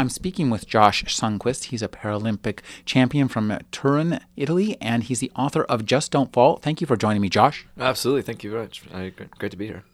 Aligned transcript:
I'm 0.00 0.08
speaking 0.08 0.48
with 0.48 0.66
Josh 0.66 1.04
Sundquist. 1.04 1.64
He's 1.64 1.82
a 1.82 1.88
Paralympic 1.88 2.60
champion 2.86 3.28
from 3.28 3.58
Turin, 3.70 4.20
Italy, 4.34 4.78
and 4.80 5.04
he's 5.04 5.20
the 5.20 5.30
author 5.36 5.64
of 5.64 5.84
Just 5.84 6.10
Don't 6.10 6.32
Fall. 6.32 6.56
Thank 6.56 6.80
you 6.80 6.86
for 6.86 6.96
joining 6.96 7.20
me, 7.20 7.28
Josh. 7.28 7.66
Absolutely. 7.78 8.22
Thank 8.22 8.42
you 8.42 8.50
very 8.50 8.62
much. 8.62 8.82
Great 9.36 9.50
to 9.50 9.58
be 9.58 9.66
here. 9.66 9.84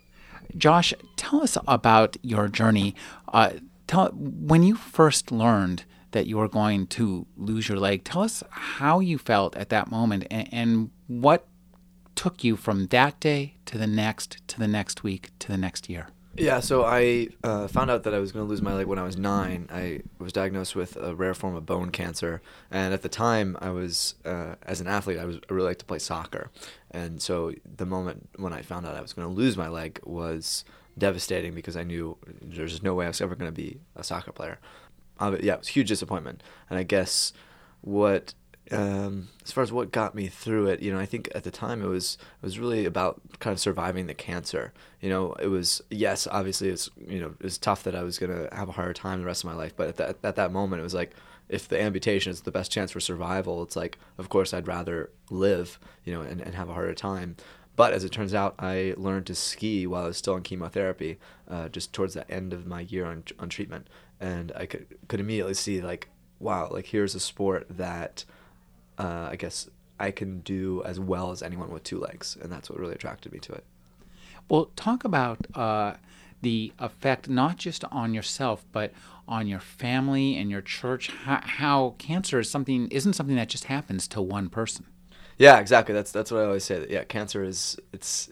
Josh, 0.56 0.94
tell 1.16 1.42
us 1.42 1.58
about 1.66 2.16
your 2.22 2.46
journey. 2.46 2.94
Uh, 3.26 3.54
tell 3.88 4.10
when 4.10 4.62
you 4.62 4.76
first 4.76 5.32
learned 5.32 5.84
that 6.12 6.28
you 6.28 6.36
were 6.36 6.46
going 6.46 6.86
to 6.86 7.26
lose 7.36 7.68
your 7.68 7.78
leg. 7.78 8.04
Tell 8.04 8.22
us 8.22 8.44
how 8.48 9.00
you 9.00 9.18
felt 9.18 9.56
at 9.56 9.70
that 9.70 9.90
moment 9.90 10.28
and, 10.30 10.48
and 10.52 10.90
what 11.08 11.48
took 12.14 12.44
you 12.44 12.54
from 12.54 12.86
that 12.86 13.18
day 13.18 13.56
to 13.64 13.76
the 13.76 13.88
next, 13.88 14.46
to 14.46 14.60
the 14.60 14.68
next 14.68 15.02
week, 15.02 15.30
to 15.40 15.48
the 15.48 15.58
next 15.58 15.90
year. 15.90 16.06
Yeah, 16.38 16.60
so 16.60 16.84
I 16.84 17.28
uh, 17.42 17.66
found 17.66 17.90
out 17.90 18.02
that 18.02 18.12
I 18.12 18.18
was 18.18 18.30
going 18.30 18.44
to 18.44 18.50
lose 18.50 18.60
my 18.60 18.74
leg 18.74 18.86
when 18.86 18.98
I 18.98 19.04
was 19.04 19.16
nine. 19.16 19.68
I 19.72 20.02
was 20.18 20.32
diagnosed 20.32 20.76
with 20.76 20.96
a 20.96 21.14
rare 21.14 21.32
form 21.32 21.54
of 21.54 21.64
bone 21.64 21.90
cancer, 21.90 22.42
and 22.70 22.92
at 22.92 23.02
the 23.02 23.08
time, 23.08 23.56
I 23.60 23.70
was 23.70 24.16
uh, 24.24 24.56
as 24.62 24.80
an 24.80 24.86
athlete, 24.86 25.18
I 25.18 25.24
was 25.24 25.36
I 25.36 25.54
really 25.54 25.68
liked 25.68 25.80
to 25.80 25.86
play 25.86 25.98
soccer, 25.98 26.50
and 26.90 27.22
so 27.22 27.54
the 27.64 27.86
moment 27.86 28.28
when 28.36 28.52
I 28.52 28.60
found 28.62 28.84
out 28.86 28.94
I 28.94 29.00
was 29.00 29.14
going 29.14 29.26
to 29.26 29.32
lose 29.32 29.56
my 29.56 29.68
leg 29.68 29.98
was 30.04 30.64
devastating 30.98 31.54
because 31.54 31.76
I 31.76 31.84
knew 31.84 32.18
there's 32.42 32.82
no 32.82 32.94
way 32.94 33.06
I 33.06 33.08
was 33.08 33.20
ever 33.20 33.34
going 33.34 33.50
to 33.50 33.56
be 33.56 33.80
a 33.94 34.04
soccer 34.04 34.32
player. 34.32 34.58
Uh, 35.18 35.36
yeah, 35.40 35.54
it 35.54 35.60
was 35.60 35.68
a 35.68 35.72
huge 35.72 35.88
disappointment, 35.88 36.42
and 36.68 36.78
I 36.78 36.82
guess 36.82 37.32
what 37.80 38.34
um, 38.72 39.28
as 39.44 39.52
far 39.52 39.62
as 39.62 39.70
what 39.70 39.92
got 39.92 40.14
me 40.14 40.26
through 40.26 40.66
it, 40.66 40.80
you 40.80 40.92
know, 40.92 40.98
I 40.98 41.06
think 41.06 41.28
at 41.34 41.44
the 41.44 41.50
time 41.50 41.82
it 41.82 41.86
was 41.86 42.18
it 42.42 42.44
was 42.44 42.58
really 42.58 42.84
about 42.84 43.20
kind 43.38 43.52
of 43.52 43.60
surviving 43.60 44.06
the 44.06 44.14
cancer. 44.14 44.72
You 45.00 45.08
know, 45.08 45.32
it 45.34 45.48
was 45.48 45.82
yes, 45.90 46.26
obviously 46.30 46.68
it's 46.68 46.90
you 47.06 47.20
know 47.20 47.34
it 47.38 47.44
was 47.44 47.58
tough 47.58 47.84
that 47.84 47.94
I 47.94 48.02
was 48.02 48.18
gonna 48.18 48.48
have 48.52 48.68
a 48.68 48.72
harder 48.72 48.92
time 48.92 49.20
the 49.20 49.26
rest 49.26 49.44
of 49.44 49.50
my 49.50 49.56
life, 49.56 49.74
but 49.76 49.88
at 49.88 49.96
that 49.96 50.16
at 50.24 50.36
that 50.36 50.52
moment 50.52 50.80
it 50.80 50.84
was 50.84 50.94
like 50.94 51.12
if 51.48 51.68
the 51.68 51.80
amputation 51.80 52.32
is 52.32 52.40
the 52.40 52.50
best 52.50 52.72
chance 52.72 52.90
for 52.90 52.98
survival, 53.00 53.62
it's 53.62 53.76
like 53.76 53.98
of 54.18 54.28
course 54.28 54.52
I'd 54.52 54.66
rather 54.66 55.10
live, 55.30 55.78
you 56.04 56.12
know, 56.12 56.22
and, 56.22 56.40
and 56.40 56.54
have 56.54 56.68
a 56.68 56.74
harder 56.74 56.94
time. 56.94 57.36
But 57.76 57.92
as 57.92 58.04
it 58.04 58.10
turns 58.10 58.32
out, 58.32 58.54
I 58.58 58.94
learned 58.96 59.26
to 59.26 59.34
ski 59.34 59.86
while 59.86 60.04
I 60.04 60.08
was 60.08 60.16
still 60.16 60.32
on 60.34 60.42
chemotherapy, 60.42 61.18
uh, 61.46 61.68
just 61.68 61.92
towards 61.92 62.14
the 62.14 62.28
end 62.30 62.52
of 62.52 62.66
my 62.66 62.80
year 62.80 63.04
on 63.04 63.22
on 63.38 63.48
treatment, 63.48 63.88
and 64.18 64.50
I 64.56 64.66
could 64.66 64.86
could 65.08 65.20
immediately 65.20 65.54
see 65.54 65.80
like 65.80 66.08
wow, 66.38 66.68
like 66.70 66.86
here's 66.86 67.14
a 67.14 67.20
sport 67.20 67.66
that 67.70 68.24
uh, 68.98 69.28
I 69.30 69.36
guess 69.36 69.68
I 69.98 70.10
can 70.10 70.40
do 70.40 70.82
as 70.84 71.00
well 71.00 71.30
as 71.30 71.42
anyone 71.42 71.70
with 71.70 71.82
two 71.82 71.98
legs, 71.98 72.36
and 72.40 72.50
that's 72.52 72.70
what 72.70 72.78
really 72.78 72.94
attracted 72.94 73.32
me 73.32 73.38
to 73.40 73.52
it. 73.52 73.64
Well, 74.48 74.70
talk 74.76 75.04
about 75.04 75.38
uh, 75.54 75.94
the 76.42 76.72
effect 76.78 77.28
not 77.28 77.56
just 77.56 77.84
on 77.90 78.14
yourself, 78.14 78.64
but 78.72 78.92
on 79.26 79.46
your 79.46 79.60
family 79.60 80.36
and 80.36 80.50
your 80.50 80.60
church. 80.60 81.08
How, 81.08 81.40
how, 81.42 81.94
cancer 81.98 82.38
is 82.38 82.50
something 82.50 82.88
isn't 82.88 83.14
something 83.14 83.36
that 83.36 83.48
just 83.48 83.64
happens 83.64 84.06
to 84.08 84.22
one 84.22 84.48
person. 84.48 84.86
Yeah, 85.38 85.58
exactly. 85.58 85.94
That's 85.94 86.12
that's 86.12 86.30
what 86.30 86.40
I 86.40 86.44
always 86.46 86.64
say. 86.64 86.78
That, 86.78 86.90
yeah, 86.90 87.04
cancer 87.04 87.44
is 87.44 87.78
it's 87.92 88.30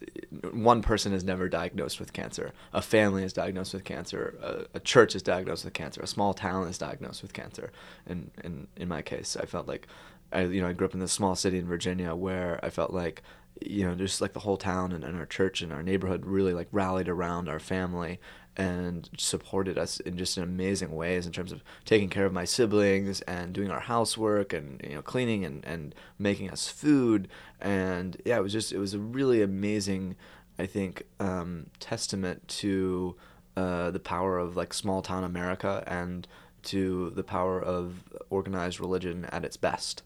one 0.52 0.80
person 0.80 1.12
is 1.12 1.22
never 1.22 1.50
diagnosed 1.50 2.00
with 2.00 2.14
cancer. 2.14 2.52
A 2.72 2.80
family 2.80 3.24
is 3.24 3.34
diagnosed 3.34 3.74
with 3.74 3.84
cancer. 3.84 4.38
A, 4.42 4.76
a 4.76 4.80
church 4.80 5.14
is 5.14 5.22
diagnosed 5.22 5.64
with 5.64 5.74
cancer. 5.74 6.00
A 6.00 6.06
small 6.06 6.32
town 6.32 6.66
is 6.66 6.78
diagnosed 6.78 7.20
with 7.20 7.34
cancer. 7.34 7.72
And 8.06 8.30
in 8.42 8.68
in 8.76 8.88
my 8.88 9.02
case, 9.02 9.36
I 9.36 9.44
felt 9.44 9.68
like 9.68 9.86
I 10.34 10.42
you 10.44 10.60
know 10.60 10.68
I 10.68 10.72
grew 10.72 10.86
up 10.86 10.94
in 10.94 11.00
this 11.00 11.12
small 11.12 11.34
city 11.34 11.58
in 11.58 11.66
Virginia 11.66 12.14
where 12.14 12.60
I 12.62 12.70
felt 12.70 12.92
like 12.92 13.22
you 13.64 13.84
know 13.86 13.94
just 13.94 14.20
like 14.20 14.32
the 14.32 14.40
whole 14.40 14.56
town 14.56 14.92
and, 14.92 15.04
and 15.04 15.16
our 15.18 15.26
church 15.26 15.62
and 15.62 15.72
our 15.72 15.82
neighborhood 15.82 16.26
really 16.26 16.52
like 16.52 16.68
rallied 16.72 17.08
around 17.08 17.48
our 17.48 17.60
family 17.60 18.18
and 18.56 19.08
supported 19.18 19.76
us 19.78 20.00
in 20.00 20.16
just 20.16 20.36
in 20.36 20.44
amazing 20.44 20.92
ways 20.92 21.26
in 21.26 21.32
terms 21.32 21.50
of 21.52 21.62
taking 21.84 22.08
care 22.08 22.24
of 22.24 22.32
my 22.32 22.44
siblings 22.44 23.20
and 23.22 23.52
doing 23.52 23.70
our 23.70 23.80
housework 23.80 24.52
and 24.52 24.80
you 24.84 24.94
know 24.94 25.02
cleaning 25.02 25.44
and, 25.44 25.64
and 25.64 25.94
making 26.18 26.50
us 26.50 26.68
food. 26.68 27.28
And 27.60 28.20
yeah 28.24 28.38
it 28.38 28.42
was 28.42 28.52
just 28.52 28.72
it 28.72 28.78
was 28.78 28.94
a 28.94 28.98
really 28.98 29.42
amazing 29.42 30.16
I 30.58 30.66
think 30.66 31.04
um, 31.18 31.66
testament 31.80 32.46
to 32.60 33.16
uh, 33.56 33.90
the 33.90 34.00
power 34.00 34.38
of 34.38 34.56
like 34.56 34.72
small 34.72 35.02
town 35.02 35.24
America 35.24 35.82
and 35.86 36.28
to 36.64 37.10
the 37.10 37.24
power 37.24 37.60
of 37.60 38.04
organized 38.30 38.80
religion 38.80 39.26
at 39.26 39.44
its 39.44 39.56
best 39.56 40.02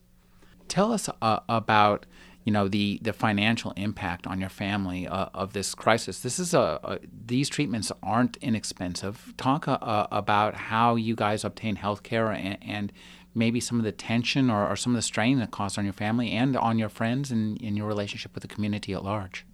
tell 0.69 0.93
us 0.93 1.09
uh, 1.23 1.41
about 1.49 2.07
you 2.45 2.53
know 2.53 2.69
the 2.69 2.99
the 3.03 3.13
financial 3.13 3.73
impact 3.73 4.27
on 4.27 4.41
your 4.41 4.49
family 4.49 5.07
uh, 5.07 5.27
of 5.35 5.53
this 5.53 5.75
crisis. 5.75 6.21
This 6.21 6.39
is 6.39 6.55
a, 6.55 6.81
a, 6.83 6.99
these 7.27 7.49
treatments 7.49 7.93
aren't 8.03 8.37
inexpensive. 8.39 9.35
Talk 9.37 9.69
uh, 9.69 10.07
about 10.11 10.55
how 10.55 10.97
you 10.97 11.15
guys 11.15 11.45
obtain 11.45 11.77
health 11.77 12.03
care 12.03 12.31
and, 12.31 12.59
and, 12.63 12.93
maybe 13.35 13.61
some 13.61 13.79
of 13.79 13.85
the 13.85 13.93
tension 13.93 14.51
or, 14.51 14.67
or, 14.67 14.75
some 14.75 14.93
of 14.93 14.97
the 14.97 15.03
strain 15.03 15.39
that 15.39 15.53
caused 15.53 15.79
on 15.79 15.85
your 15.85 15.93
family 15.93 16.33
and 16.33 16.57
on 16.57 16.77
your 16.77 16.89
friends 16.89 17.31
and 17.31 17.61
in 17.63 17.77
your 17.77 17.87
relationship 17.87 18.35
with 18.35 18.43
the 18.43 18.49
community 18.49 18.93
at 18.93 19.05
large. 19.05 19.47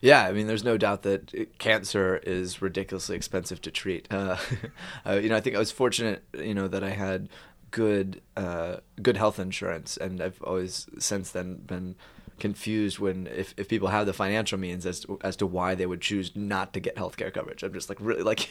Yeah, 0.00 0.24
I 0.24 0.32
mean, 0.32 0.46
there's 0.46 0.64
no 0.64 0.76
doubt 0.76 1.02
that 1.02 1.58
cancer 1.58 2.18
is 2.18 2.60
ridiculously 2.60 3.16
expensive 3.16 3.60
to 3.62 3.70
treat. 3.70 4.06
Uh, 4.12 4.36
uh, 5.06 5.14
you 5.14 5.28
know, 5.30 5.36
I 5.36 5.40
think 5.40 5.56
I 5.56 5.58
was 5.58 5.72
fortunate, 5.72 6.22
you 6.38 6.54
know, 6.54 6.68
that 6.68 6.84
I 6.84 6.90
had 6.90 7.28
good 7.74 8.22
uh, 8.36 8.76
good 9.02 9.16
health 9.16 9.40
insurance, 9.40 9.96
and 9.96 10.20
I've 10.20 10.40
always 10.42 10.86
since 11.00 11.32
then 11.32 11.56
been 11.56 11.96
confused 12.38 13.00
when 13.00 13.26
if, 13.28 13.52
if 13.56 13.68
people 13.68 13.88
have 13.88 14.06
the 14.06 14.12
financial 14.12 14.58
means 14.58 14.86
as 14.86 15.00
to, 15.00 15.18
as 15.22 15.36
to 15.36 15.46
why 15.46 15.74
they 15.74 15.86
would 15.86 16.00
choose 16.00 16.30
not 16.36 16.72
to 16.72 16.80
get 16.80 16.94
healthcare 16.94 17.32
coverage. 17.34 17.64
I'm 17.64 17.72
just 17.72 17.88
like 17.88 17.98
really 18.00 18.22
like 18.32 18.48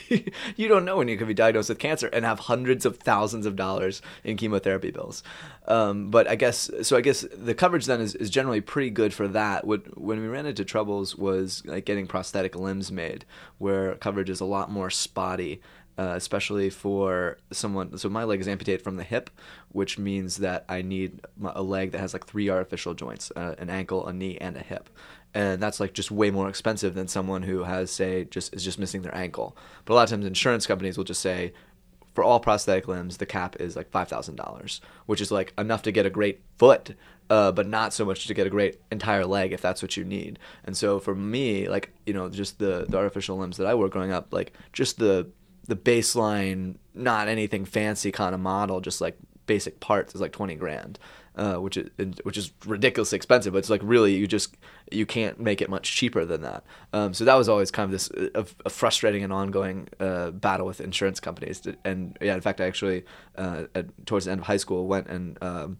you 0.58 0.68
don't 0.68 0.84
know 0.84 0.98
when 0.98 1.08
you 1.08 1.18
could 1.18 1.28
be 1.28 1.34
diagnosed 1.34 1.70
with 1.70 1.80
cancer 1.80 2.08
and 2.08 2.26
have 2.26 2.40
hundreds 2.40 2.86
of 2.86 2.98
thousands 2.98 3.46
of 3.46 3.56
dollars 3.56 4.02
in 4.26 4.36
chemotherapy 4.36 4.92
bills. 4.92 5.24
Um, 5.70 6.12
but 6.12 6.28
I 6.28 6.36
guess 6.36 6.70
so. 6.82 6.98
I 6.98 7.02
guess 7.02 7.26
the 7.34 7.54
coverage 7.54 7.86
then 7.86 8.02
is, 8.02 8.16
is 8.16 8.30
generally 8.30 8.60
pretty 8.60 8.90
good 8.90 9.14
for 9.14 9.30
that. 9.30 9.66
What 9.66 9.98
when 9.98 10.20
we 10.20 10.28
ran 10.28 10.48
into 10.48 10.66
troubles 10.66 11.18
was 11.18 11.64
like 11.66 11.86
getting 11.86 12.08
prosthetic 12.08 12.58
limbs 12.58 12.92
made, 12.92 13.24
where 13.58 13.96
coverage 13.96 14.30
is 14.30 14.42
a 14.42 14.46
lot 14.46 14.70
more 14.70 14.90
spotty 14.90 15.62
uh, 15.98 16.14
especially 16.16 16.70
for 16.70 17.38
someone. 17.52 17.98
So 17.98 18.10
my 18.10 18.24
leg 18.24 18.42
is 18.42 18.48
amputated 18.48 18.82
from 18.82 18.98
the 18.98 19.04
hip, 19.04 19.30
which 19.72 19.98
means 20.00 20.38
that 20.38 20.66
I 20.68 20.82
need 20.82 21.22
a 21.44 21.62
leg 21.62 21.92
that 21.92 22.00
has 22.00 22.14
like 22.14 22.26
three 22.26 22.50
artificial 22.50 22.94
joints: 22.94 23.32
uh, 23.36 23.56
an 23.58 23.70
ankle, 23.70 24.08
a 24.08 24.14
knee, 24.14 24.38
and 24.40 24.58
a 24.58 24.62
hip. 24.62 24.90
And 25.36 25.62
that's 25.62 25.80
like 25.80 25.94
just 25.94 26.12
way 26.12 26.30
more 26.30 26.48
expensive 26.48 26.94
than 26.94 27.08
someone 27.08 27.42
who 27.44 27.64
has, 27.64 27.90
say, 27.90 28.26
just 28.26 28.54
is 28.54 28.64
just 28.64 28.78
missing 28.78 29.02
their 29.02 29.16
ankle. 29.16 29.58
But 29.86 29.94
a 29.94 29.96
lot 29.96 30.04
of 30.04 30.10
times, 30.10 30.26
insurance 30.26 30.68
companies 30.68 30.98
will 30.98 31.06
just 31.06 31.22
say, 31.22 31.54
for 32.14 32.24
all 32.24 32.40
prosthetic 32.40 32.88
limbs, 32.88 33.18
the 33.18 33.26
cap 33.26 33.56
is 33.60 33.76
like 33.76 33.90
five 33.90 34.08
thousand 34.08 34.36
dollars, 34.36 34.82
which 35.06 35.22
is 35.22 35.32
like 35.32 35.54
enough 35.58 35.82
to 35.84 35.92
get 35.92 36.06
a 36.06 36.12
great 36.12 36.42
foot, 36.58 36.96
uh, 37.30 37.52
but 37.52 37.68
not 37.68 37.94
so 37.94 38.06
much 38.06 38.28
to 38.28 38.34
get 38.34 38.48
a 38.48 38.52
great 38.52 38.80
entire 38.92 39.26
leg 39.26 39.52
if 39.52 39.62
that's 39.62 39.82
what 39.82 39.98
you 39.98 40.04
need. 40.04 40.38
And 40.64 40.78
so 40.78 41.00
for 41.00 41.16
me, 41.16 41.68
like 41.68 41.92
you 42.06 42.14
know, 42.14 42.30
just 42.30 42.60
the 42.60 42.86
the 42.88 42.98
artificial 42.98 43.38
limbs 43.38 43.58
that 43.58 43.68
I 43.68 43.74
wore 43.74 43.90
growing 43.90 44.12
up, 44.12 44.32
like 44.32 44.54
just 44.72 45.00
the 45.00 45.28
the 45.68 45.76
baseline, 45.76 46.76
not 46.94 47.28
anything 47.28 47.66
fancy 47.66 48.12
kind 48.12 48.36
of 48.36 48.42
model, 48.42 48.82
just 48.82 49.02
like 49.02 49.18
basic 49.46 49.80
parts 49.80 50.16
is 50.16 50.22
like 50.22 50.32
20 50.32 50.56
grand. 50.56 51.00
Uh, 51.36 51.56
which 51.56 51.78
is 51.78 51.90
which 52.22 52.38
is 52.38 52.52
ridiculously 52.64 53.16
expensive. 53.16 53.54
But 53.54 53.60
it's 53.60 53.70
like 53.72 53.82
really 53.84 54.14
you 54.14 54.28
just 54.28 54.56
you 54.92 55.08
can't 55.08 55.40
make 55.40 55.64
it 55.64 55.70
much 55.70 55.96
cheaper 55.96 56.26
than 56.26 56.44
that. 56.44 56.64
Um, 56.94 57.16
so 57.16 57.26
that 57.26 57.34
was 57.34 57.50
always 57.50 57.72
kind 57.72 57.86
of 57.86 57.92
this 57.92 58.12
a, 58.36 58.46
a 58.68 58.70
frustrating 58.70 59.24
and 59.24 59.34
ongoing 59.34 59.88
uh, 60.00 60.30
battle 60.30 60.68
with 60.68 60.80
insurance 60.80 61.20
companies. 61.20 61.64
And 61.84 62.16
yeah, 62.22 62.36
in 62.36 62.42
fact, 62.42 62.62
I 62.62 62.68
actually 62.68 63.06
uh, 63.36 63.64
at, 63.74 64.06
towards 64.06 64.26
the 64.26 64.32
end 64.32 64.42
of 64.42 64.46
high 64.46 64.58
school 64.58 64.86
went 64.86 65.08
and 65.08 65.42
um, 65.42 65.80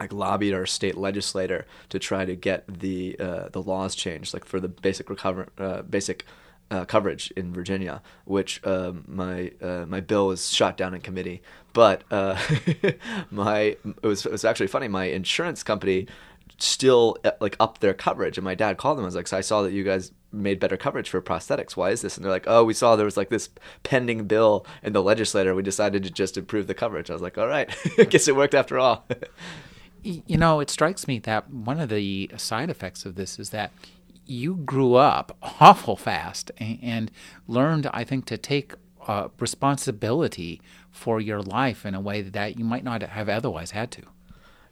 like 0.00 0.12
lobbied 0.12 0.54
our 0.54 0.66
state 0.66 0.96
legislator 0.96 1.66
to 1.90 2.00
try 2.00 2.24
to 2.24 2.34
get 2.34 2.64
the 2.66 3.16
uh, 3.20 3.48
the 3.50 3.62
laws 3.62 3.94
changed, 3.94 4.34
like 4.34 4.44
for 4.44 4.58
the 4.58 4.68
basic 4.68 5.08
recover 5.08 5.50
uh, 5.58 5.82
basic 5.82 6.26
uh, 6.70 6.84
coverage 6.84 7.30
in 7.32 7.52
Virginia, 7.52 8.02
which 8.24 8.64
um, 8.66 9.04
my 9.06 9.52
uh, 9.60 9.84
my 9.86 10.00
bill 10.00 10.28
was 10.28 10.50
shot 10.50 10.76
down 10.76 10.94
in 10.94 11.00
committee. 11.00 11.42
But 11.72 12.04
uh, 12.10 12.38
my 13.30 13.76
it 13.84 14.02
was 14.02 14.26
it 14.26 14.32
was 14.32 14.44
actually 14.44 14.68
funny. 14.68 14.88
My 14.88 15.04
insurance 15.04 15.62
company 15.62 16.06
still 16.58 17.16
uh, 17.24 17.32
like 17.40 17.56
upped 17.58 17.80
their 17.80 17.94
coverage, 17.94 18.38
and 18.38 18.44
my 18.44 18.54
dad 18.54 18.76
called 18.76 18.98
them. 18.98 19.04
I 19.04 19.06
was 19.06 19.16
like, 19.16 19.26
"So 19.26 19.36
I 19.36 19.40
saw 19.40 19.62
that 19.62 19.72
you 19.72 19.84
guys 19.84 20.12
made 20.32 20.60
better 20.60 20.76
coverage 20.76 21.10
for 21.10 21.20
prosthetics. 21.20 21.76
Why 21.76 21.90
is 21.90 22.02
this?" 22.02 22.16
And 22.16 22.24
they're 22.24 22.32
like, 22.32 22.46
"Oh, 22.46 22.64
we 22.64 22.74
saw 22.74 22.96
there 22.96 23.04
was 23.04 23.16
like 23.16 23.30
this 23.30 23.48
pending 23.82 24.26
bill 24.26 24.66
in 24.82 24.92
the 24.92 25.02
legislature. 25.02 25.54
We 25.54 25.62
decided 25.62 26.04
to 26.04 26.10
just 26.10 26.36
improve 26.36 26.66
the 26.66 26.74
coverage." 26.74 27.10
I 27.10 27.14
was 27.14 27.22
like, 27.22 27.38
"All 27.38 27.48
right, 27.48 27.68
guess 28.10 28.28
it 28.28 28.36
worked 28.36 28.54
after 28.54 28.78
all." 28.78 29.06
You 30.02 30.38
know, 30.38 30.60
it 30.60 30.70
strikes 30.70 31.06
me 31.06 31.18
that 31.18 31.50
one 31.50 31.78
of 31.78 31.90
the 31.90 32.30
side 32.38 32.70
effects 32.70 33.04
of 33.04 33.16
this 33.16 33.38
is 33.38 33.50
that 33.50 33.70
you 34.26 34.56
grew 34.56 34.94
up 34.94 35.36
awful 35.60 35.96
fast 35.96 36.50
and, 36.58 37.10
learned, 37.46 37.88
I 37.92 38.04
think, 38.04 38.26
to 38.26 38.38
take 38.38 38.74
uh, 39.06 39.28
responsibility 39.38 40.60
for 40.90 41.20
your 41.20 41.42
life 41.42 41.84
in 41.86 41.94
a 41.94 42.00
way 42.00 42.22
that 42.22 42.58
you 42.58 42.64
might 42.64 42.84
not 42.84 43.02
have 43.02 43.28
otherwise 43.28 43.72
had 43.72 43.90
to. 43.92 44.02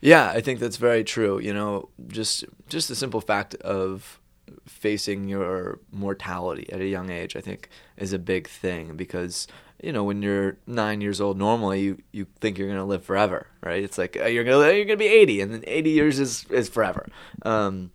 Yeah, 0.00 0.28
I 0.28 0.40
think 0.40 0.60
that's 0.60 0.76
very 0.76 1.02
true. 1.02 1.40
You 1.40 1.52
know, 1.52 1.88
just 2.06 2.44
just 2.68 2.88
the 2.88 2.94
simple 2.94 3.20
fact 3.20 3.54
of 3.56 4.20
facing 4.64 5.28
your 5.28 5.80
mortality 5.92 6.70
at 6.72 6.80
a 6.80 6.86
young 6.86 7.10
age, 7.10 7.34
I 7.36 7.40
think, 7.40 7.68
is 7.96 8.12
a 8.12 8.18
big 8.18 8.48
thing 8.48 8.96
because 8.96 9.48
you 9.82 9.92
know 9.92 10.04
when 10.04 10.22
you're 10.22 10.58
nine 10.66 11.00
years 11.00 11.20
old, 11.20 11.36
normally 11.36 11.80
you, 11.80 11.98
you 12.12 12.26
think 12.40 12.58
you're 12.58 12.68
gonna 12.68 12.84
live 12.84 13.04
forever, 13.04 13.48
right? 13.62 13.82
It's 13.82 13.98
like 13.98 14.16
uh, 14.16 14.26
you're 14.26 14.44
gonna 14.44 14.72
you're 14.72 14.84
gonna 14.84 14.96
be 14.96 15.06
80, 15.08 15.40
and 15.40 15.52
then 15.52 15.64
80 15.66 15.90
years 15.90 16.20
is 16.20 16.44
is 16.50 16.68
forever. 16.68 17.08
Um, 17.42 17.90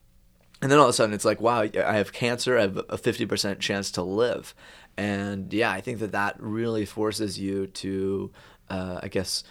and 0.63 0.71
then 0.71 0.80
all 0.80 0.86
of 0.86 0.92
a 0.92 0.94
sudden, 0.94 1.13
it's 1.13 1.25
like, 1.25 1.42
wow, 1.42 1.63
I 1.63 1.98
have 1.98 2.13
cancer. 2.13 2.57
I 2.57 2.62
have 2.62 2.77
a 2.77 2.98
50% 2.98 3.60
chance 3.60 3.92
to 3.92 4.01
live, 4.01 4.56
and 4.95 5.51
yeah, 5.51 5.69
I 5.69 5.81
think 5.81 6.00
that 6.00 6.13
that 6.13 6.38
really 6.39 6.86
forces 6.86 7.38
you 7.38 7.68
to, 7.68 8.31
uh, 8.69 9.01
I 9.04 9.10
guess 9.10 9.44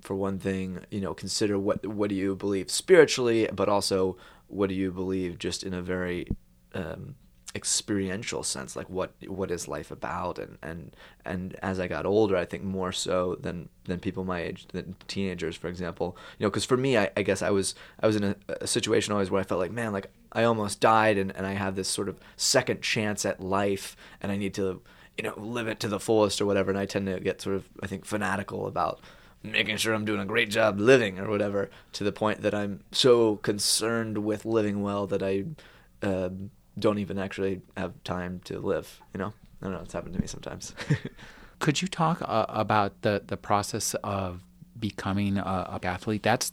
for 0.00 0.16
one 0.16 0.40
thing, 0.40 0.80
you 0.90 1.00
know, 1.00 1.14
consider 1.14 1.56
what 1.56 1.86
what 1.86 2.10
do 2.10 2.16
you 2.16 2.34
believe 2.34 2.68
spiritually, 2.68 3.48
but 3.52 3.68
also 3.68 4.16
what 4.48 4.68
do 4.68 4.74
you 4.74 4.90
believe 4.90 5.38
just 5.38 5.62
in 5.62 5.72
a 5.72 5.80
very 5.80 6.26
um, 6.74 7.14
experiential 7.56 8.42
sense, 8.42 8.76
like 8.76 8.88
what 8.88 9.12
what 9.26 9.50
is 9.50 9.66
life 9.66 9.90
about? 9.90 10.38
And 10.38 10.58
and 10.62 10.94
and 11.24 11.56
as 11.62 11.80
I 11.80 11.88
got 11.88 12.06
older, 12.06 12.36
I 12.36 12.44
think 12.44 12.62
more 12.62 12.92
so 12.92 13.36
than 13.40 13.68
than 13.84 13.98
people 13.98 14.24
my 14.24 14.42
age, 14.42 14.68
than 14.68 14.94
teenagers, 15.08 15.56
for 15.56 15.68
example, 15.68 16.16
you 16.38 16.44
know, 16.44 16.50
because 16.50 16.64
for 16.64 16.76
me, 16.76 16.96
I, 16.96 17.10
I 17.16 17.22
guess 17.22 17.42
I 17.42 17.50
was 17.50 17.74
I 18.00 18.06
was 18.06 18.16
in 18.16 18.24
a, 18.24 18.36
a 18.60 18.66
situation 18.66 19.12
always 19.12 19.30
where 19.30 19.40
I 19.40 19.44
felt 19.44 19.60
like, 19.60 19.72
man, 19.72 19.92
like 19.92 20.10
I 20.32 20.44
almost 20.44 20.80
died, 20.80 21.18
and 21.18 21.34
and 21.34 21.46
I 21.46 21.54
have 21.54 21.74
this 21.74 21.88
sort 21.88 22.08
of 22.08 22.20
second 22.36 22.82
chance 22.82 23.24
at 23.24 23.40
life, 23.40 23.96
and 24.20 24.30
I 24.30 24.36
need 24.36 24.54
to 24.54 24.82
you 25.18 25.24
know 25.24 25.34
live 25.38 25.66
it 25.66 25.80
to 25.80 25.88
the 25.88 25.98
fullest 25.98 26.42
or 26.42 26.46
whatever 26.46 26.70
and 26.70 26.78
i 26.78 26.84
tend 26.84 27.06
to 27.06 27.18
get 27.18 27.40
sort 27.40 27.56
of 27.56 27.66
i 27.82 27.86
think 27.86 28.04
fanatical 28.04 28.66
about 28.66 29.00
making 29.42 29.76
sure 29.76 29.94
I'm 29.94 30.04
doing 30.04 30.20
a 30.20 30.26
great 30.26 30.50
job 30.50 30.80
living 30.80 31.18
or 31.18 31.28
whatever, 31.28 31.70
to 31.92 32.04
the 32.04 32.12
point 32.12 32.42
that 32.42 32.54
I'm 32.54 32.80
so 32.92 33.36
concerned 33.36 34.18
with 34.18 34.44
living 34.44 34.82
well 34.82 35.06
that 35.06 35.22
I 35.22 35.44
uh, 36.02 36.30
don't 36.78 36.98
even 36.98 37.18
actually 37.18 37.60
have 37.76 37.92
time 38.04 38.40
to 38.44 38.58
live. 38.58 39.00
You 39.14 39.18
know, 39.18 39.32
I 39.60 39.64
don't 39.64 39.72
know. 39.72 39.80
It's 39.80 39.92
happened 39.92 40.14
to 40.14 40.20
me 40.20 40.26
sometimes. 40.26 40.74
Could 41.58 41.80
you 41.80 41.88
talk 41.88 42.20
uh, 42.22 42.46
about 42.48 43.02
the 43.02 43.22
the 43.26 43.36
process 43.36 43.94
of 44.04 44.42
becoming 44.78 45.38
a, 45.38 45.80
a 45.82 45.86
athlete? 45.86 46.22
That's 46.22 46.52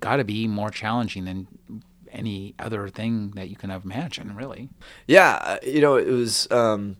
got 0.00 0.16
to 0.16 0.24
be 0.24 0.46
more 0.46 0.70
challenging 0.70 1.24
than 1.24 1.46
any 2.12 2.54
other 2.58 2.88
thing 2.88 3.32
that 3.32 3.48
you 3.48 3.56
can 3.56 3.70
imagine, 3.70 4.34
really. 4.34 4.68
Yeah, 5.06 5.38
uh, 5.42 5.58
you 5.62 5.80
know, 5.80 5.96
it 5.96 6.08
was. 6.08 6.50
Um, 6.50 6.96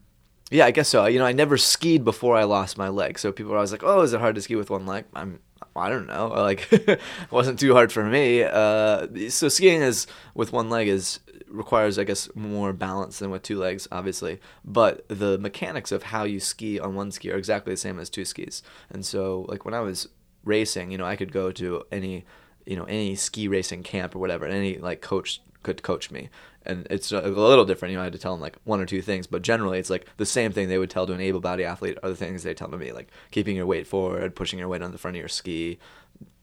yeah, 0.51 0.65
I 0.65 0.71
guess 0.71 0.89
so. 0.89 1.05
You 1.05 1.19
know, 1.19 1.27
I 1.27 1.33
never 1.33 1.59
skied 1.59 2.05
before 2.05 2.35
I 2.35 2.45
lost 2.45 2.79
my 2.79 2.89
leg, 2.89 3.19
so 3.19 3.33
people 3.33 3.53
are 3.53 3.57
always 3.57 3.73
like, 3.73 3.83
"Oh, 3.85 4.01
is 4.01 4.15
it 4.15 4.21
hard 4.21 4.35
to 4.37 4.41
ski 4.41 4.57
with 4.57 4.71
one 4.71 4.87
leg?" 4.87 5.05
I'm, 5.15 5.41
I 5.77 5.91
don't 5.91 6.07
know. 6.07 6.29
Like, 6.37 6.69
it 6.73 7.01
wasn't 7.31 7.61
too 7.61 7.75
hard 7.75 7.93
for 7.93 8.05
me. 8.05 8.43
Uh, 8.43 9.07
so 9.29 9.49
skiing 9.49 9.83
is 9.83 10.07
with 10.35 10.53
one 10.53 10.71
leg 10.71 10.89
is 10.89 11.21
requires, 11.51 11.99
I 11.99 12.05
guess, 12.05 12.29
more 12.35 12.73
balance 12.73 13.19
than 13.19 13.31
with 13.31 13.43
two 13.43 13.59
legs, 13.59 13.89
obviously. 13.91 14.41
But 14.65 15.07
the 15.09 15.39
mechanics 15.39 15.93
of 15.93 16.05
how 16.05 16.25
you 16.25 16.41
ski 16.41 16.79
on 16.79 16.95
one 16.95 17.11
ski 17.11 17.31
are 17.31 17.37
exactly 17.37 17.73
the 17.73 17.79
same 17.79 17.99
as 17.99 18.11
two 18.11 18.25
skis. 18.25 18.63
And 18.91 19.05
so, 19.05 19.47
like 19.49 19.65
when 19.65 19.75
I 19.75 19.81
was 19.81 20.09
racing, 20.45 20.91
you 20.91 20.99
know, 20.99 21.07
I 21.07 21.17
could 21.17 21.33
go 21.33 21.51
to 21.53 21.85
any, 21.91 22.25
you 22.67 22.77
know, 22.77 22.85
any 22.85 23.15
ski 23.15 23.49
racing 23.49 23.83
camp 23.83 24.15
or 24.15 24.19
whatever, 24.19 24.45
and 24.45 24.55
any 24.55 24.79
like 24.79 25.01
coach 25.01 25.41
could 25.63 25.83
coach 25.83 26.11
me 26.11 26.31
and 26.69 26.87
it's 26.91 27.11
a 27.11 27.21
little 27.21 27.65
different. 27.65 27.93
You 27.93 27.97
know, 27.97 28.03
I 28.03 28.05
had 28.05 28.13
to 28.13 28.19
tell 28.19 28.33
them 28.33 28.43
like 28.43 28.57
one 28.65 28.81
or 28.81 28.87
two 28.87 29.01
things, 29.01 29.27
but 29.27 29.43
generally 29.43 29.79
it's 29.79 29.91
like 29.91 30.07
the 30.19 30.27
same 30.27 30.53
thing 30.53 30.69
they 30.69 30.79
would 30.79 30.91
tell 30.91 31.07
to 31.07 31.15
an 31.15 31.21
able-bodied 31.21 31.65
athlete. 31.65 31.99
are 32.03 32.11
the 32.11 32.17
things 32.17 32.43
they 32.43 32.55
tell 32.55 32.69
to 32.69 32.77
me, 32.77 32.93
like 32.93 33.09
keeping 33.31 33.57
your 33.57 33.67
weight 33.67 33.87
forward, 33.87 34.37
pushing 34.37 34.59
your 34.59 34.69
weight 34.69 34.83
on 34.83 34.93
the 34.93 34.99
front 34.99 35.17
of 35.17 35.21
your 35.21 35.29
ski, 35.29 35.79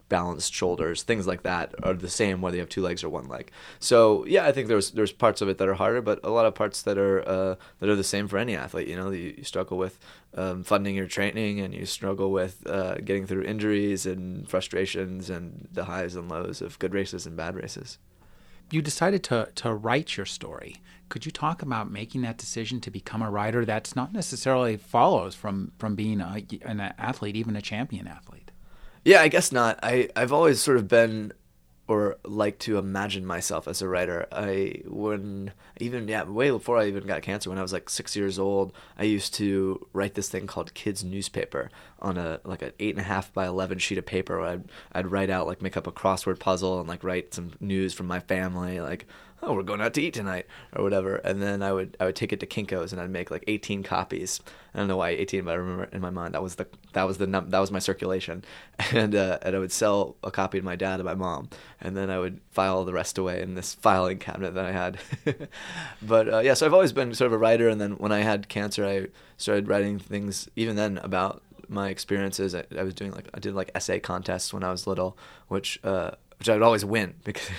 balanced 0.09 0.53
shoulders, 0.53 1.03
things 1.03 1.27
like 1.27 1.43
that 1.43 1.73
are 1.83 1.93
the 1.93 2.09
same 2.09 2.41
whether 2.41 2.57
you 2.57 2.61
have 2.61 2.69
two 2.69 2.81
legs 2.81 3.03
or 3.03 3.09
one 3.09 3.27
leg. 3.27 3.51
So 3.79 4.25
yeah, 4.25 4.45
I 4.45 4.51
think 4.51 4.67
there's 4.67 4.91
there's 4.91 5.11
parts 5.11 5.41
of 5.41 5.49
it 5.49 5.57
that 5.57 5.67
are 5.67 5.75
harder, 5.75 6.01
but 6.01 6.19
a 6.23 6.29
lot 6.29 6.45
of 6.45 6.55
parts 6.55 6.81
that 6.83 6.97
are 6.97 7.27
uh, 7.27 7.55
that 7.79 7.89
are 7.89 7.95
the 7.95 8.03
same 8.03 8.27
for 8.27 8.37
any 8.37 8.55
athlete. 8.55 8.87
You 8.87 8.95
know, 8.95 9.11
you, 9.11 9.35
you 9.37 9.43
struggle 9.43 9.77
with 9.77 9.99
um, 10.35 10.63
funding 10.63 10.95
your 10.95 11.07
training, 11.07 11.59
and 11.59 11.73
you 11.73 11.85
struggle 11.85 12.31
with 12.31 12.65
uh, 12.67 12.95
getting 12.95 13.25
through 13.25 13.43
injuries 13.43 14.05
and 14.05 14.47
frustrations 14.47 15.29
and 15.29 15.67
the 15.71 15.85
highs 15.85 16.15
and 16.15 16.29
lows 16.29 16.61
of 16.61 16.79
good 16.79 16.93
races 16.93 17.25
and 17.25 17.35
bad 17.35 17.55
races 17.55 17.97
you 18.71 18.81
decided 18.81 19.23
to, 19.23 19.49
to 19.55 19.73
write 19.73 20.17
your 20.17 20.25
story. 20.25 20.77
Could 21.09 21.25
you 21.25 21.31
talk 21.31 21.61
about 21.61 21.91
making 21.91 22.21
that 22.21 22.37
decision 22.37 22.81
to 22.81 22.91
become 22.91 23.21
a 23.21 23.29
writer 23.29 23.63
that's 23.63 23.95
not 23.95 24.11
necessarily 24.11 24.75
follows 24.75 25.35
from, 25.35 25.71
from 25.77 25.95
being 25.95 26.19
a, 26.19 26.43
an 26.63 26.79
athlete, 26.79 27.35
even 27.35 27.55
a 27.55 27.61
champion 27.61 28.07
athlete? 28.07 28.44
Yeah, 29.05 29.21
I 29.21 29.27
guess 29.27 29.51
not. 29.51 29.79
I, 29.83 30.09
I've 30.15 30.33
always 30.33 30.61
sort 30.61 30.77
of 30.77 30.87
been 30.87 31.31
or 31.87 32.17
like 32.25 32.57
to 32.57 32.79
imagine 32.79 33.23
myself 33.23 33.67
as 33.67 33.79
a 33.79 33.87
writer. 33.87 34.25
I 34.31 34.81
when 34.87 35.51
even 35.79 36.07
yeah 36.07 36.23
way 36.23 36.49
before 36.49 36.79
I 36.79 36.87
even 36.87 37.05
got 37.05 37.21
cancer 37.21 37.51
when 37.51 37.59
I 37.59 37.61
was 37.61 37.71
like 37.73 37.91
six 37.91 38.15
years 38.15 38.39
old, 38.39 38.73
I 38.97 39.03
used 39.03 39.35
to 39.35 39.85
write 39.93 40.15
this 40.15 40.27
thing 40.27 40.47
called 40.47 40.73
kids 40.73 41.03
newspaper 41.03 41.69
on 41.99 42.17
a 42.17 42.39
like 42.43 42.63
an 42.63 42.71
eight 42.79 42.95
and 42.95 43.01
a 43.01 43.07
half 43.07 43.31
by 43.33 43.45
eleven 43.45 43.77
sheet 43.77 43.99
of 43.99 44.05
paper. 44.07 44.41
I'd 44.41 44.63
I'd 44.93 45.11
write 45.11 45.29
out 45.29 45.45
like 45.45 45.61
make 45.61 45.77
up 45.77 45.85
a 45.85 45.91
crossword 45.91 46.39
puzzle 46.39 46.79
and 46.79 46.89
like 46.89 47.03
write 47.03 47.35
some 47.35 47.51
news 47.59 47.93
from 47.93 48.07
my 48.07 48.19
family 48.19 48.81
like 48.81 49.05
oh, 49.41 49.53
we're 49.53 49.63
going 49.63 49.81
out 49.81 49.93
to 49.93 50.01
eat 50.01 50.13
tonight 50.13 50.47
or 50.75 50.83
whatever. 50.83 51.17
And 51.17 51.41
then 51.41 51.61
I 51.61 51.71
would 51.71 51.95
I 51.99 52.05
would 52.05 52.15
take 52.15 52.33
it 52.33 52.39
to 52.39 52.45
Kinko's 52.47 52.91
and 52.91 53.01
I'd 53.01 53.09
make 53.09 53.31
like 53.31 53.43
18 53.47 53.83
copies. 53.83 54.41
I 54.73 54.79
don't 54.79 54.87
know 54.87 54.97
why 54.97 55.09
18, 55.09 55.45
but 55.45 55.51
I 55.51 55.55
remember 55.55 55.83
in 55.85 56.01
my 56.01 56.09
mind 56.09 56.33
that 56.33 56.43
was 56.43 56.55
the 56.55 56.67
that 56.93 57.03
was 57.03 57.17
the 57.17 57.27
num- 57.27 57.49
that 57.49 57.59
was 57.59 57.71
my 57.71 57.79
circulation, 57.79 58.43
and 58.91 59.15
uh, 59.15 59.39
and 59.41 59.55
I 59.55 59.59
would 59.59 59.71
sell 59.71 60.15
a 60.23 60.31
copy 60.31 60.59
to 60.59 60.65
my 60.65 60.75
dad 60.75 60.99
and 60.99 61.05
my 61.05 61.15
mom, 61.15 61.49
and 61.79 61.95
then 61.95 62.09
I 62.09 62.19
would 62.19 62.41
file 62.51 62.83
the 62.83 62.93
rest 62.93 63.17
away 63.17 63.41
in 63.41 63.55
this 63.55 63.73
filing 63.73 64.17
cabinet 64.17 64.53
that 64.55 64.65
I 64.65 64.71
had. 64.71 64.97
but 66.01 66.33
uh, 66.33 66.39
yeah, 66.39 66.53
so 66.53 66.65
I've 66.65 66.73
always 66.73 66.93
been 66.93 67.13
sort 67.13 67.27
of 67.27 67.33
a 67.33 67.37
writer, 67.37 67.69
and 67.69 67.79
then 67.79 67.93
when 67.93 68.11
I 68.11 68.19
had 68.19 68.49
cancer, 68.49 68.85
I 68.85 69.07
started 69.37 69.67
writing 69.67 69.99
things 69.99 70.49
even 70.55 70.75
then 70.75 70.97
about 70.99 71.41
my 71.69 71.89
experiences. 71.89 72.53
I, 72.55 72.63
I 72.77 72.83
was 72.83 72.93
doing 72.93 73.11
like 73.11 73.29
I 73.33 73.39
did 73.39 73.55
like 73.55 73.71
essay 73.75 73.99
contests 73.99 74.53
when 74.53 74.63
I 74.63 74.71
was 74.71 74.87
little, 74.87 75.17
which 75.47 75.79
uh, 75.83 76.11
which 76.45 76.51
I 76.51 76.53
would 76.53 76.63
always 76.63 76.85
win 76.85 77.15
because 77.23 77.49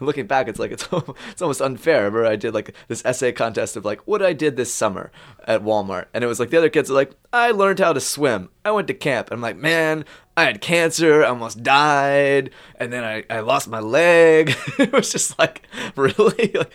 looking 0.00 0.26
back, 0.26 0.48
it's 0.48 0.58
like 0.58 0.72
it's 0.72 0.88
it's 1.30 1.40
almost 1.40 1.60
unfair. 1.60 2.10
Where 2.10 2.26
I 2.26 2.36
did 2.36 2.52
like 2.52 2.74
this 2.88 3.04
essay 3.04 3.30
contest 3.32 3.76
of 3.76 3.84
like 3.84 4.00
what 4.06 4.22
I 4.22 4.32
did 4.32 4.56
this 4.56 4.74
summer 4.74 5.12
at 5.46 5.62
Walmart, 5.62 6.06
and 6.12 6.24
it 6.24 6.26
was 6.26 6.40
like 6.40 6.50
the 6.50 6.58
other 6.58 6.68
kids 6.68 6.90
are 6.90 6.94
like, 6.94 7.12
I 7.32 7.52
learned 7.52 7.78
how 7.78 7.92
to 7.92 8.00
swim. 8.00 8.50
I 8.64 8.72
went 8.72 8.88
to 8.88 8.94
camp. 8.94 9.30
And 9.30 9.38
I'm 9.38 9.42
like, 9.42 9.56
man, 9.56 10.04
I 10.34 10.44
had 10.44 10.62
cancer, 10.62 11.22
I 11.22 11.28
almost 11.28 11.62
died, 11.62 12.50
and 12.76 12.90
then 12.90 13.04
I, 13.04 13.22
I 13.28 13.40
lost 13.40 13.68
my 13.68 13.80
leg. 13.80 14.56
it 14.78 14.90
was 14.90 15.12
just 15.12 15.38
like, 15.38 15.66
really? 15.96 16.52
like, 16.52 16.72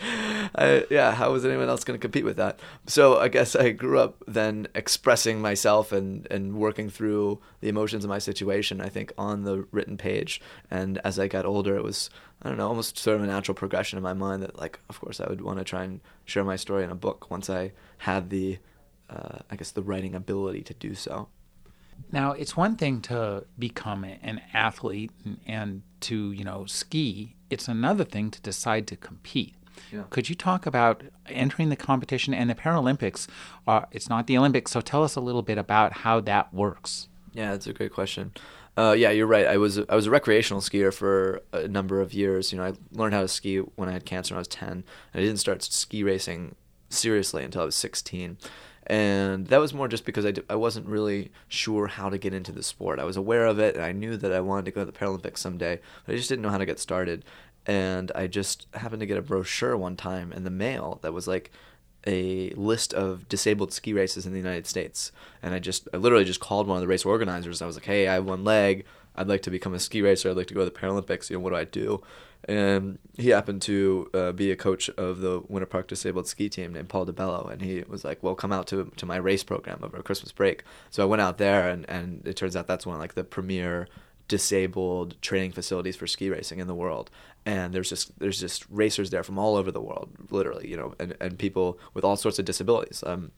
I, 0.55 0.85
yeah, 0.91 1.15
how 1.15 1.31
was 1.31 1.43
anyone 1.43 1.67
else 1.67 1.83
going 1.83 1.99
to 1.99 2.01
compete 2.01 2.23
with 2.23 2.37
that? 2.37 2.59
So 2.85 3.17
I 3.17 3.29
guess 3.29 3.55
I 3.55 3.71
grew 3.71 3.99
up 3.99 4.23
then 4.27 4.67
expressing 4.75 5.41
myself 5.41 5.91
and, 5.91 6.27
and 6.29 6.57
working 6.57 6.87
through 6.91 7.39
the 7.61 7.67
emotions 7.67 8.03
of 8.03 8.09
my 8.09 8.19
situation, 8.19 8.79
I 8.79 8.89
think, 8.89 9.11
on 9.17 9.43
the 9.43 9.65
written 9.71 9.97
page. 9.97 10.39
And 10.69 10.99
as 11.03 11.17
I 11.17 11.27
got 11.27 11.45
older, 11.45 11.75
it 11.75 11.83
was, 11.83 12.11
I 12.43 12.49
don't 12.49 12.59
know, 12.59 12.67
almost 12.67 12.99
sort 12.99 13.17
of 13.17 13.23
a 13.23 13.27
natural 13.27 13.55
progression 13.55 13.97
in 13.97 14.03
my 14.03 14.13
mind 14.13 14.43
that, 14.43 14.59
like, 14.59 14.79
of 14.87 14.99
course, 14.99 15.19
I 15.19 15.27
would 15.27 15.41
want 15.41 15.57
to 15.57 15.65
try 15.65 15.83
and 15.83 15.99
share 16.25 16.43
my 16.43 16.57
story 16.57 16.83
in 16.83 16.91
a 16.91 16.95
book 16.95 17.31
once 17.31 17.49
I 17.49 17.71
had 17.97 18.29
the, 18.29 18.59
uh, 19.09 19.39
I 19.49 19.55
guess, 19.55 19.71
the 19.71 19.81
writing 19.81 20.13
ability 20.13 20.61
to 20.61 20.75
do 20.75 20.93
so. 20.93 21.29
Now, 22.11 22.31
it's 22.31 22.55
one 22.55 22.75
thing 22.75 23.01
to 23.01 23.45
become 23.59 24.03
an 24.03 24.41
athlete 24.53 25.11
and, 25.25 25.39
and 25.45 25.81
to, 26.01 26.31
you 26.31 26.43
know, 26.43 26.65
ski. 26.65 27.35
It's 27.49 27.67
another 27.67 28.03
thing 28.03 28.31
to 28.31 28.41
decide 28.41 28.87
to 28.87 28.95
compete. 28.95 29.55
Yeah. 29.91 30.03
Could 30.09 30.29
you 30.29 30.35
talk 30.35 30.65
about 30.65 31.03
entering 31.27 31.69
the 31.69 31.75
competition 31.75 32.33
and 32.33 32.49
the 32.49 32.55
Paralympics? 32.55 33.27
Uh, 33.67 33.81
it's 33.91 34.09
not 34.09 34.27
the 34.27 34.37
Olympics, 34.37 34.71
so 34.71 34.81
tell 34.81 35.03
us 35.03 35.15
a 35.15 35.21
little 35.21 35.43
bit 35.43 35.57
about 35.57 35.93
how 35.93 36.19
that 36.21 36.53
works. 36.53 37.07
Yeah, 37.33 37.51
that's 37.51 37.67
a 37.67 37.73
great 37.73 37.93
question. 37.93 38.31
Uh, 38.77 38.95
yeah, 38.97 39.09
you're 39.09 39.27
right. 39.27 39.47
I 39.47 39.57
was 39.57 39.79
I 39.89 39.95
was 39.95 40.05
a 40.05 40.11
recreational 40.11 40.61
skier 40.61 40.93
for 40.93 41.41
a 41.51 41.67
number 41.67 41.99
of 41.99 42.13
years. 42.13 42.51
You 42.51 42.59
know, 42.59 42.65
I 42.65 42.73
learned 42.91 43.15
how 43.15 43.21
to 43.21 43.27
ski 43.27 43.57
when 43.57 43.89
I 43.89 43.93
had 43.93 44.05
cancer 44.05 44.33
when 44.33 44.37
I 44.37 44.41
was 44.41 44.47
ten. 44.47 44.83
I 45.15 45.19
didn't 45.19 45.37
start 45.37 45.63
ski 45.63 46.03
racing 46.03 46.55
seriously 46.89 47.43
until 47.43 47.63
I 47.63 47.65
was 47.65 47.75
16 47.75 48.37
and 48.87 49.47
that 49.47 49.57
was 49.59 49.73
more 49.73 49.87
just 49.87 50.05
because 50.05 50.25
I 50.25 50.31
d- 50.31 50.41
I 50.49 50.55
wasn't 50.55 50.87
really 50.87 51.31
sure 51.47 51.87
how 51.87 52.09
to 52.09 52.17
get 52.17 52.33
into 52.33 52.51
the 52.51 52.63
sport. 52.63 52.99
I 52.99 53.03
was 53.03 53.17
aware 53.17 53.45
of 53.45 53.59
it, 53.59 53.75
and 53.75 53.83
I 53.83 53.91
knew 53.91 54.17
that 54.17 54.31
I 54.31 54.39
wanted 54.39 54.65
to 54.65 54.71
go 54.71 54.81
to 54.85 54.91
the 54.91 54.97
Paralympics 54.97 55.37
someday, 55.39 55.79
but 56.05 56.13
I 56.13 56.17
just 56.17 56.29
didn't 56.29 56.41
know 56.41 56.49
how 56.49 56.57
to 56.57 56.65
get 56.65 56.79
started. 56.79 57.23
And 57.65 58.11
I 58.15 58.27
just 58.27 58.65
happened 58.73 59.01
to 59.01 59.05
get 59.05 59.17
a 59.17 59.21
brochure 59.21 59.75
one 59.75 59.97
time 59.97 60.31
in 60.31 60.45
the 60.45 60.49
mail 60.49 60.99
that 61.01 61.11
was 61.13 61.27
like 61.27 61.51
a 62.05 62.51
list 62.51 62.93
of 62.93 63.27
disabled 63.27 63.73
ski 63.73 63.91
races 63.91 64.25
in 64.25 64.31
the 64.31 64.37
United 64.39 64.65
States, 64.65 65.11
and 65.43 65.53
I 65.53 65.59
just 65.59 65.89
I 65.93 65.97
literally 65.97 66.23
just 66.23 66.39
called 66.39 66.67
one 66.67 66.77
of 66.77 66.81
the 66.81 66.87
race 66.87 67.05
organizers. 67.05 67.61
I 67.61 67.65
was 67.65 67.75
like, 67.75 67.85
"Hey, 67.85 68.07
I 68.07 68.13
have 68.13 68.25
one 68.25 68.45
leg. 68.45 68.85
I'd 69.17 69.27
like 69.27 69.41
to 69.43 69.51
become 69.51 69.73
a 69.73 69.79
ski 69.79 70.01
racer. 70.01 70.29
I'd 70.29 70.37
like 70.37 70.47
to 70.47 70.53
go 70.53 70.61
to 70.61 70.65
the 70.65 70.79
Paralympics. 70.79 71.29
You 71.29 71.37
know, 71.37 71.41
what 71.41 71.51
do 71.51 71.55
I 71.55 71.63
do? 71.63 72.01
And 72.47 72.99
he 73.17 73.29
happened 73.29 73.61
to 73.63 74.09
uh, 74.13 74.31
be 74.31 74.51
a 74.51 74.55
coach 74.55 74.89
of 74.91 75.19
the 75.19 75.41
Winter 75.47 75.65
Park 75.65 75.87
Disabled 75.87 76.27
Ski 76.27 76.49
Team 76.49 76.73
named 76.73 76.87
Paul 76.87 77.05
DeBello, 77.05 77.51
and 77.51 77.61
he 77.61 77.83
was 77.87 78.05
like, 78.05 78.21
"Well, 78.21 78.35
come 78.35 78.53
out 78.53 78.67
to 78.67 78.91
to 78.95 79.05
my 79.05 79.17
race 79.17 79.43
program 79.43 79.79
over 79.83 80.01
Christmas 80.03 80.31
break." 80.31 80.63
So 80.91 81.03
I 81.03 81.05
went 81.07 81.21
out 81.21 81.39
there, 81.39 81.67
and 81.67 81.89
and 81.89 82.25
it 82.27 82.35
turns 82.35 82.55
out 82.55 82.67
that's 82.67 82.85
one 82.85 82.95
of 82.95 83.01
like 83.01 83.15
the 83.15 83.23
premier 83.23 83.87
disabled 84.27 85.15
training 85.21 85.51
facilities 85.51 85.95
for 85.95 86.05
ski 86.05 86.29
racing 86.29 86.59
in 86.59 86.67
the 86.67 86.75
world 86.75 87.09
and 87.45 87.73
there's 87.73 87.89
just 87.89 88.17
there's 88.19 88.39
just 88.39 88.65
racers 88.69 89.09
there 89.09 89.23
from 89.23 89.39
all 89.39 89.55
over 89.55 89.71
the 89.71 89.79
world 89.79 90.09
literally 90.29 90.67
you 90.67 90.75
know 90.75 90.93
and, 90.99 91.15
and 91.21 91.39
people 91.39 91.79
with 91.93 92.03
all 92.03 92.17
sorts 92.17 92.37
of 92.37 92.43
disabilities 92.43 93.03
um, 93.07 93.31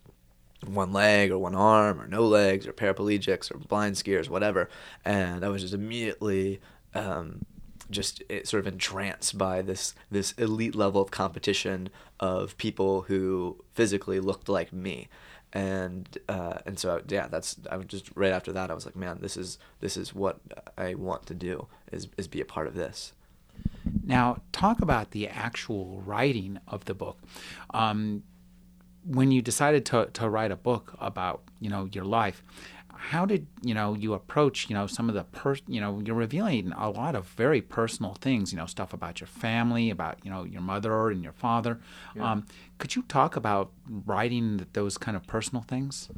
one 0.66 0.92
leg 0.92 1.32
or 1.32 1.40
one 1.40 1.56
arm 1.56 2.02
or 2.02 2.08
no 2.08 2.26
legs 2.26 2.68
or 2.68 2.74
paraplegics 2.74 3.54
or 3.54 3.58
blind 3.58 3.96
skiers 3.96 4.30
whatever 4.30 4.70
and 5.06 5.46
i 5.46 5.50
was 5.50 5.62
just 5.62 5.74
immediately 5.74 6.60
um, 6.96 7.46
just 7.92 8.24
sort 8.44 8.60
of 8.60 8.68
entranced 8.68 9.38
by 9.38 9.62
this 9.62 9.94
this 10.12 10.34
elite 10.34 10.76
level 10.76 11.02
of 11.02 11.12
competition 11.12 11.90
of 12.20 12.58
people 12.58 13.02
who 13.04 13.64
physically 13.74 14.20
looked 14.20 14.50
like 14.50 14.74
me 14.74 15.08
and 15.54 16.18
uh, 16.28 16.60
and 16.66 16.78
so 16.78 17.02
yeah, 17.08 17.28
that's 17.28 17.58
I 17.72 17.78
was 17.78 17.88
just 17.88 18.12
right 18.16 18.32
after 18.32 18.52
that 18.54 18.70
I 18.70 18.74
was 18.74 18.86
like, 18.86 18.96
man, 18.96 19.18
this 19.22 19.36
is 19.36 19.58
this 19.80 19.98
is 19.98 20.14
what 20.14 20.40
I 20.78 20.94
want 20.94 21.26
to 21.28 21.34
do 21.34 21.68
is 21.92 22.08
is 22.18 22.28
be 22.28 22.42
a 22.42 22.46
part 22.46 22.68
of 22.68 22.76
this. 22.76 23.14
Now, 24.06 24.42
talk 24.52 24.82
about 24.82 25.12
the 25.12 25.28
actual 25.28 26.02
writing 26.06 26.60
of 26.68 26.86
the 26.86 26.94
book. 26.94 27.18
Um, 27.72 28.24
when 29.06 29.32
you 29.32 29.42
decided 29.42 29.86
to, 29.88 30.10
to 30.14 30.30
write 30.30 30.52
a 30.52 30.56
book 30.56 30.96
about 31.00 31.44
you 31.60 31.70
know 31.70 31.90
your 31.92 32.06
life, 32.06 32.44
how 33.00 33.26
did 33.26 33.48
you 33.62 33.74
know 33.74 33.94
you 33.94 34.14
approach 34.14 34.70
you 34.70 34.76
know 34.76 34.86
some 34.86 35.08
of 35.08 35.16
the 35.16 35.24
per 35.24 35.56
you 35.68 35.80
know 35.80 36.02
you're 36.04 36.16
revealing 36.16 36.74
a 36.74 36.90
lot 36.90 37.16
of 37.16 37.26
very 37.26 37.62
personal 37.62 38.14
things 38.16 38.52
you 38.52 38.58
know 38.58 38.66
stuff 38.66 38.92
about 38.94 39.22
your 39.22 39.28
family 39.28 39.90
about 39.90 40.20
you 40.24 40.30
know 40.30 40.44
your 40.44 40.62
mother 40.62 41.10
and 41.10 41.24
your 41.24 41.32
father. 41.32 41.80
Yeah. 42.14 42.32
um, 42.32 42.46
could 42.78 42.96
you 42.96 43.04
talk 43.04 43.38
about 43.38 43.72
writing 43.88 44.68
those 44.74 44.98
kind 44.98 45.16
of 45.16 45.26
personal 45.26 45.62
things? 45.64 46.10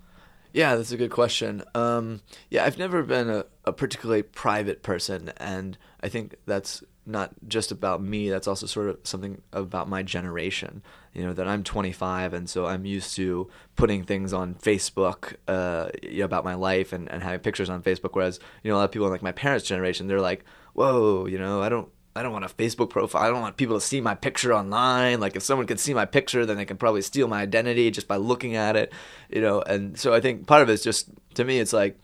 Yeah 0.53 0.75
that's 0.75 0.91
a 0.91 0.97
good 0.97 1.11
question. 1.11 1.63
Um, 1.75 2.21
yeah 2.49 2.65
i've 2.65 2.79
never 2.79 3.03
been 3.03 3.29
a, 3.29 3.45
a 3.63 3.71
particularly 3.71 4.23
private 4.23 4.81
person 4.81 5.31
and 5.37 5.77
i 6.01 6.09
think 6.09 6.35
that's 6.47 6.83
not 7.05 7.31
just 7.47 7.71
about 7.71 8.01
me 8.01 8.29
that's 8.29 8.47
also 8.47 8.65
sort 8.65 8.89
of 8.89 8.97
something 9.03 9.41
about 9.53 9.87
my 9.87 10.01
generation 10.01 10.81
you 11.13 11.23
know 11.23 11.33
that 11.33 11.47
i'm 11.47 11.63
25 11.63 12.33
and 12.33 12.49
so 12.49 12.65
i'm 12.65 12.85
used 12.85 13.15
to 13.15 13.49
putting 13.75 14.03
things 14.03 14.33
on 14.33 14.55
facebook 14.55 15.35
uh, 15.47 15.89
about 16.23 16.43
my 16.43 16.55
life 16.55 16.93
and, 16.93 17.11
and 17.11 17.23
having 17.23 17.39
pictures 17.39 17.69
on 17.69 17.81
facebook 17.81 18.11
whereas 18.13 18.39
you 18.63 18.71
know 18.71 18.77
a 18.77 18.79
lot 18.79 18.85
of 18.85 18.91
people 18.91 19.07
in 19.07 19.11
like 19.11 19.21
my 19.21 19.31
parents 19.31 19.67
generation 19.67 20.07
they're 20.07 20.21
like 20.21 20.43
whoa 20.73 21.25
you 21.25 21.37
know 21.37 21.61
i 21.61 21.69
don't 21.69 21.89
I 22.15 22.23
don't 22.23 22.33
want 22.33 22.43
a 22.43 22.49
Facebook 22.49 22.89
profile. 22.89 23.23
I 23.23 23.29
don't 23.29 23.39
want 23.39 23.55
people 23.55 23.77
to 23.77 23.85
see 23.85 24.01
my 24.01 24.15
picture 24.15 24.53
online. 24.53 25.19
Like 25.19 25.35
if 25.35 25.43
someone 25.43 25.65
can 25.65 25.77
see 25.77 25.93
my 25.93 26.05
picture, 26.05 26.45
then 26.45 26.57
they 26.57 26.65
can 26.65 26.77
probably 26.77 27.01
steal 27.01 27.27
my 27.27 27.41
identity 27.41 27.89
just 27.89 28.07
by 28.07 28.17
looking 28.17 28.55
at 28.55 28.75
it, 28.75 28.91
you 29.29 29.39
know. 29.39 29.61
And 29.61 29.97
so 29.97 30.13
I 30.13 30.19
think 30.19 30.45
part 30.45 30.61
of 30.61 30.69
it 30.69 30.73
is 30.73 30.83
just 30.83 31.09
to 31.35 31.45
me, 31.45 31.59
it's 31.59 31.71
like, 31.71 31.97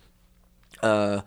uh, 0.81 1.21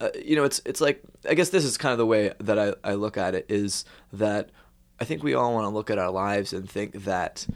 uh, 0.00 0.08
you 0.22 0.34
know, 0.34 0.44
it's 0.44 0.62
it's 0.64 0.80
like 0.80 1.02
I 1.28 1.34
guess 1.34 1.50
this 1.50 1.64
is 1.64 1.76
kind 1.76 1.92
of 1.92 1.98
the 1.98 2.06
way 2.06 2.32
that 2.40 2.58
I, 2.58 2.72
I 2.82 2.94
look 2.94 3.18
at 3.18 3.34
it 3.34 3.46
is 3.50 3.84
that 4.14 4.50
I 5.04 5.06
think 5.06 5.22
we 5.22 5.34
all 5.34 5.52
want 5.52 5.66
to 5.66 5.68
look 5.68 5.90
at 5.90 5.98
our 5.98 6.10
lives 6.10 6.54
and 6.54 6.66
think 6.66 7.04
that 7.04 7.46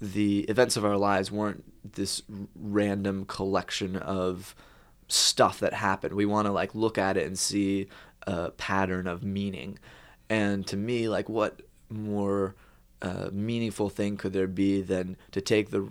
the 0.00 0.40
events 0.40 0.76
of 0.76 0.84
our 0.84 0.96
lives 0.96 1.30
weren't 1.30 1.62
this 1.92 2.22
random 2.56 3.24
collection 3.24 3.94
of 3.94 4.56
stuff 5.06 5.60
that 5.60 5.74
happened. 5.74 6.14
We 6.14 6.26
want 6.26 6.46
to 6.46 6.52
like 6.52 6.74
look 6.74 6.98
at 6.98 7.16
it 7.16 7.24
and 7.24 7.38
see 7.38 7.86
a 8.26 8.50
pattern 8.50 9.06
of 9.06 9.22
meaning. 9.22 9.78
And 10.28 10.66
to 10.66 10.76
me, 10.76 11.08
like 11.08 11.28
what 11.28 11.62
more 11.88 12.56
uh, 13.00 13.28
meaningful 13.30 13.90
thing 13.90 14.16
could 14.16 14.32
there 14.32 14.48
be 14.48 14.82
than 14.82 15.16
to 15.30 15.40
take 15.40 15.70
the 15.70 15.88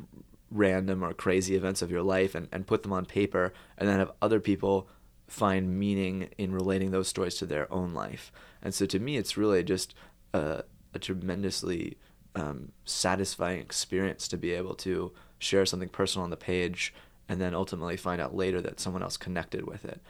random 0.51 1.05
or 1.05 1.13
crazy 1.13 1.55
events 1.55 1.81
of 1.81 1.89
your 1.89 2.03
life 2.03 2.35
and, 2.35 2.49
and 2.51 2.67
put 2.67 2.83
them 2.83 2.91
on 2.91 3.05
paper 3.05 3.53
and 3.77 3.87
then 3.87 3.99
have 3.99 4.11
other 4.21 4.41
people 4.41 4.89
find 5.29 5.79
meaning 5.79 6.27
in 6.37 6.51
relating 6.51 6.91
those 6.91 7.07
stories 7.07 7.35
to 7.35 7.45
their 7.45 7.71
own 7.71 7.93
life. 7.93 8.29
And 8.61 8.73
so 8.73 8.85
to 8.87 8.99
me, 8.99 9.15
it's 9.15 9.37
really 9.37 9.63
just 9.63 9.95
a, 10.33 10.63
a 10.93 10.99
tremendously 10.99 11.97
um, 12.35 12.71
satisfying 12.85 13.59
experience 13.59 14.27
to 14.27 14.37
be 14.37 14.51
able 14.51 14.75
to 14.75 15.11
share 15.39 15.65
something 15.65 15.89
personal 15.89 16.23
on 16.23 16.29
the 16.29 16.37
page 16.37 16.93
and 17.29 17.41
then 17.41 17.53
ultimately 17.53 17.97
find 17.97 18.21
out 18.21 18.35
later 18.35 18.61
that 18.61 18.79
someone 18.79 19.03
else 19.03 19.17
connected 19.17 19.67
with 19.67 19.85
it. 19.85 20.01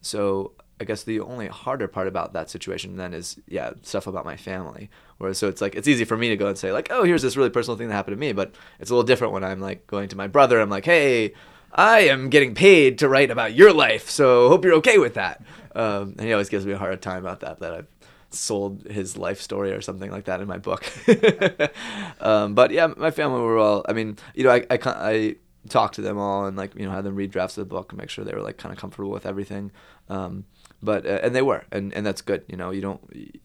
So 0.00 0.52
I 0.80 0.84
guess 0.84 1.04
the 1.04 1.20
only 1.20 1.46
harder 1.46 1.86
part 1.86 2.08
about 2.08 2.32
that 2.32 2.50
situation 2.50 2.96
then 2.96 3.14
is 3.14 3.38
yeah 3.46 3.72
stuff 3.82 4.06
about 4.06 4.24
my 4.24 4.36
family. 4.36 4.90
Whereas 5.18 5.38
so 5.38 5.48
it's 5.48 5.60
like 5.60 5.74
it's 5.74 5.88
easy 5.88 6.04
for 6.04 6.16
me 6.16 6.28
to 6.30 6.36
go 6.36 6.48
and 6.48 6.58
say 6.58 6.72
like 6.72 6.88
oh 6.90 7.04
here's 7.04 7.22
this 7.22 7.36
really 7.36 7.50
personal 7.50 7.76
thing 7.76 7.88
that 7.88 7.94
happened 7.94 8.16
to 8.16 8.20
me, 8.20 8.32
but 8.32 8.54
it's 8.80 8.90
a 8.90 8.94
little 8.94 9.06
different 9.06 9.32
when 9.32 9.44
I'm 9.44 9.60
like 9.60 9.86
going 9.86 10.08
to 10.08 10.16
my 10.16 10.26
brother. 10.26 10.60
I'm 10.60 10.70
like 10.70 10.84
hey 10.84 11.32
I 11.72 12.00
am 12.00 12.30
getting 12.30 12.54
paid 12.54 12.98
to 12.98 13.08
write 13.08 13.30
about 13.30 13.54
your 13.54 13.72
life, 13.72 14.08
so 14.08 14.48
hope 14.48 14.64
you're 14.64 14.74
okay 14.74 14.98
with 14.98 15.14
that. 15.14 15.42
Um, 15.74 16.14
and 16.18 16.20
he 16.20 16.32
always 16.32 16.48
gives 16.48 16.64
me 16.64 16.72
a 16.72 16.78
hard 16.78 17.02
time 17.02 17.18
about 17.18 17.40
that, 17.40 17.58
that 17.58 17.74
I've 17.74 17.93
sold 18.34 18.86
his 18.90 19.16
life 19.16 19.40
story 19.40 19.72
or 19.72 19.80
something 19.80 20.10
like 20.10 20.24
that 20.24 20.40
in 20.40 20.48
my 20.48 20.58
book. 20.58 20.84
um, 22.20 22.54
but 22.54 22.70
yeah, 22.70 22.88
my 22.96 23.10
family 23.10 23.40
were 23.40 23.58
all, 23.58 23.84
I 23.88 23.92
mean, 23.92 24.16
you 24.34 24.44
know, 24.44 24.50
I, 24.50 24.66
I, 24.70 24.78
I 24.84 25.36
talked 25.68 25.94
to 25.94 26.02
them 26.02 26.18
all 26.18 26.46
and 26.46 26.56
like, 26.56 26.74
you 26.74 26.84
know, 26.84 26.90
had 26.90 27.04
them 27.04 27.14
read 27.14 27.30
drafts 27.30 27.56
of 27.56 27.68
the 27.68 27.74
book 27.74 27.92
and 27.92 28.00
make 28.00 28.10
sure 28.10 28.24
they 28.24 28.34
were 28.34 28.42
like 28.42 28.56
kind 28.56 28.72
of 28.72 28.78
comfortable 28.78 29.10
with 29.10 29.26
everything. 29.26 29.70
Um, 30.08 30.44
but, 30.84 31.06
uh, 31.06 31.20
and 31.22 31.34
they 31.34 31.42
were, 31.42 31.64
and, 31.72 31.92
and 31.94 32.04
that's 32.06 32.22
good. 32.22 32.44
You 32.48 32.56
know, 32.56 32.70
you 32.70 32.80
don't, 32.80 33.00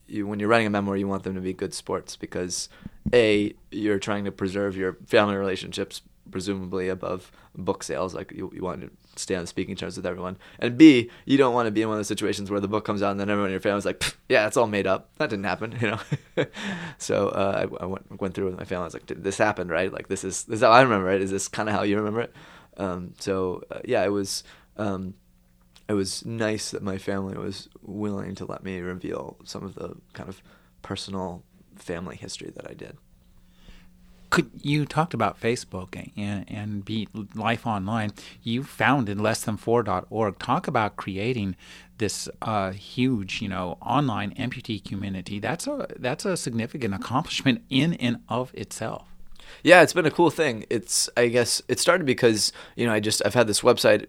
you, 0.08 0.27
when 0.27 0.39
you're 0.39 0.50
writing 0.50 0.67
a 0.67 0.69
memoir, 0.69 0.98
you 0.98 1.08
want 1.08 1.24
them 1.24 1.36
to 1.36 1.41
be 1.41 1.53
good 1.53 1.74
sports 1.74 2.15
because 2.15 2.69
A, 3.13 3.53
you're 3.72 4.00
trying 4.00 4.25
to 4.25 4.31
preserve 4.31 4.75
your 4.75 4.98
family 5.08 5.36
relationships 5.36 6.01
presumably 6.31 6.89
above 6.89 7.31
book 7.55 7.84
sales. 7.84 8.13
Like 8.13 8.31
you, 8.31 8.51
you 8.53 8.62
want 8.62 8.81
to 8.81 8.89
stay 9.15 9.36
on 9.36 9.46
speaking 9.48 9.75
terms 9.75 9.98
with 9.98 10.05
everyone. 10.05 10.38
And 10.60 10.77
B, 10.77 11.10
you 11.25 11.38
don't 11.38 11.53
want 11.53 11.67
to 11.67 11.72
be 11.72 11.81
in 11.81 11.88
one 11.88 11.96
of 11.96 12.00
those 12.00 12.08
situations 12.08 12.50
where 12.50 12.60
the 12.60 12.67
book 12.67 12.86
comes 12.86 13.01
out 13.01 13.12
and 13.12 13.19
then 13.19 13.29
everyone 13.29 13.50
in 13.50 13.53
your 13.53 13.62
family 13.62 13.79
is 13.79 13.86
like, 13.86 14.15
yeah, 14.29 14.48
it's 14.48 14.58
all 14.58 14.67
made 14.67 14.88
up. 14.88 15.10
That 15.17 15.29
didn't 15.29 15.46
happen, 15.46 15.77
you 15.81 15.91
know. 15.91 16.46
so 16.98 17.29
uh, 17.29 17.65
I, 17.65 17.84
I 17.84 17.86
went, 17.86 18.22
went 18.22 18.34
through 18.34 18.46
with 18.46 18.58
my 18.58 18.65
family. 18.65 18.84
I 18.84 18.86
was 18.86 18.93
like, 18.93 19.08
this 19.08 19.38
happened, 19.38 19.69
right? 19.69 19.91
Like 19.91 20.08
this 20.08 20.24
is 20.24 20.43
this 20.43 20.58
is 20.58 20.63
how 20.63 20.72
I 20.72 20.81
remember 20.81 21.12
it. 21.12 21.22
Is 21.22 21.31
this 21.31 21.48
kind 21.48 21.69
of 21.69 21.75
how 21.75 21.84
you 21.84 21.98
remember 21.98 22.22
it? 22.22 22.36
Um, 22.77 23.13
so 23.19 23.63
uh, 23.72 23.79
yeah, 23.86 24.03
it 24.03 24.12
was. 24.12 24.43
Um, 24.77 25.15
it 25.89 25.93
was 25.93 26.24
nice 26.24 26.69
that 26.69 26.84
my 26.84 27.00
family 27.00 27.36
was 27.36 27.67
willing 27.81 28.36
to 28.36 28.46
let 28.46 28.63
me 28.63 28.79
reveal 28.79 29.38
some 29.43 29.63
of 29.63 29.74
the 29.74 29.96
kind 30.13 30.29
of 30.29 30.43
personal 30.84 31.43
family 31.75 32.15
history 32.15 32.51
that 32.55 32.69
I 32.69 32.75
did. 32.75 32.96
Could 34.29 34.51
you 34.62 34.86
talked 34.86 35.15
about 35.15 35.41
Facebook 35.41 36.12
and, 36.15 36.46
and 36.48 36.86
be 36.86 37.08
life 37.34 37.65
online? 37.65 38.12
You 38.43 38.63
founded 38.63 39.17
lessthan4.org. 39.17 40.38
Talk 40.38 40.67
about 40.67 40.96
creating 40.96 41.55
this 41.98 42.29
uh, 42.43 42.69
huge, 42.69 43.41
you 43.41 43.50
know, 43.50 43.79
online 43.81 44.36
amputee 44.36 44.86
community. 44.86 45.39
That's 45.39 45.65
a 45.65 45.88
that's 45.98 46.24
a 46.24 46.38
significant 46.38 46.93
accomplishment 46.93 47.63
in 47.72 47.96
and 47.96 48.17
of 48.29 48.53
itself. 48.53 49.08
Yeah, 49.63 49.81
it's 49.81 49.93
been 49.93 50.05
a 50.05 50.12
cool 50.12 50.29
thing. 50.29 50.65
It's 50.69 51.10
I 51.17 51.29
guess 51.29 51.63
it 51.67 51.79
started 51.79 52.05
because 52.05 52.53
you 52.75 52.86
know 52.86 52.93
I 52.93 53.00
just 53.00 53.24
I've 53.25 53.34
had 53.34 53.48
this 53.48 53.62
website 53.62 54.05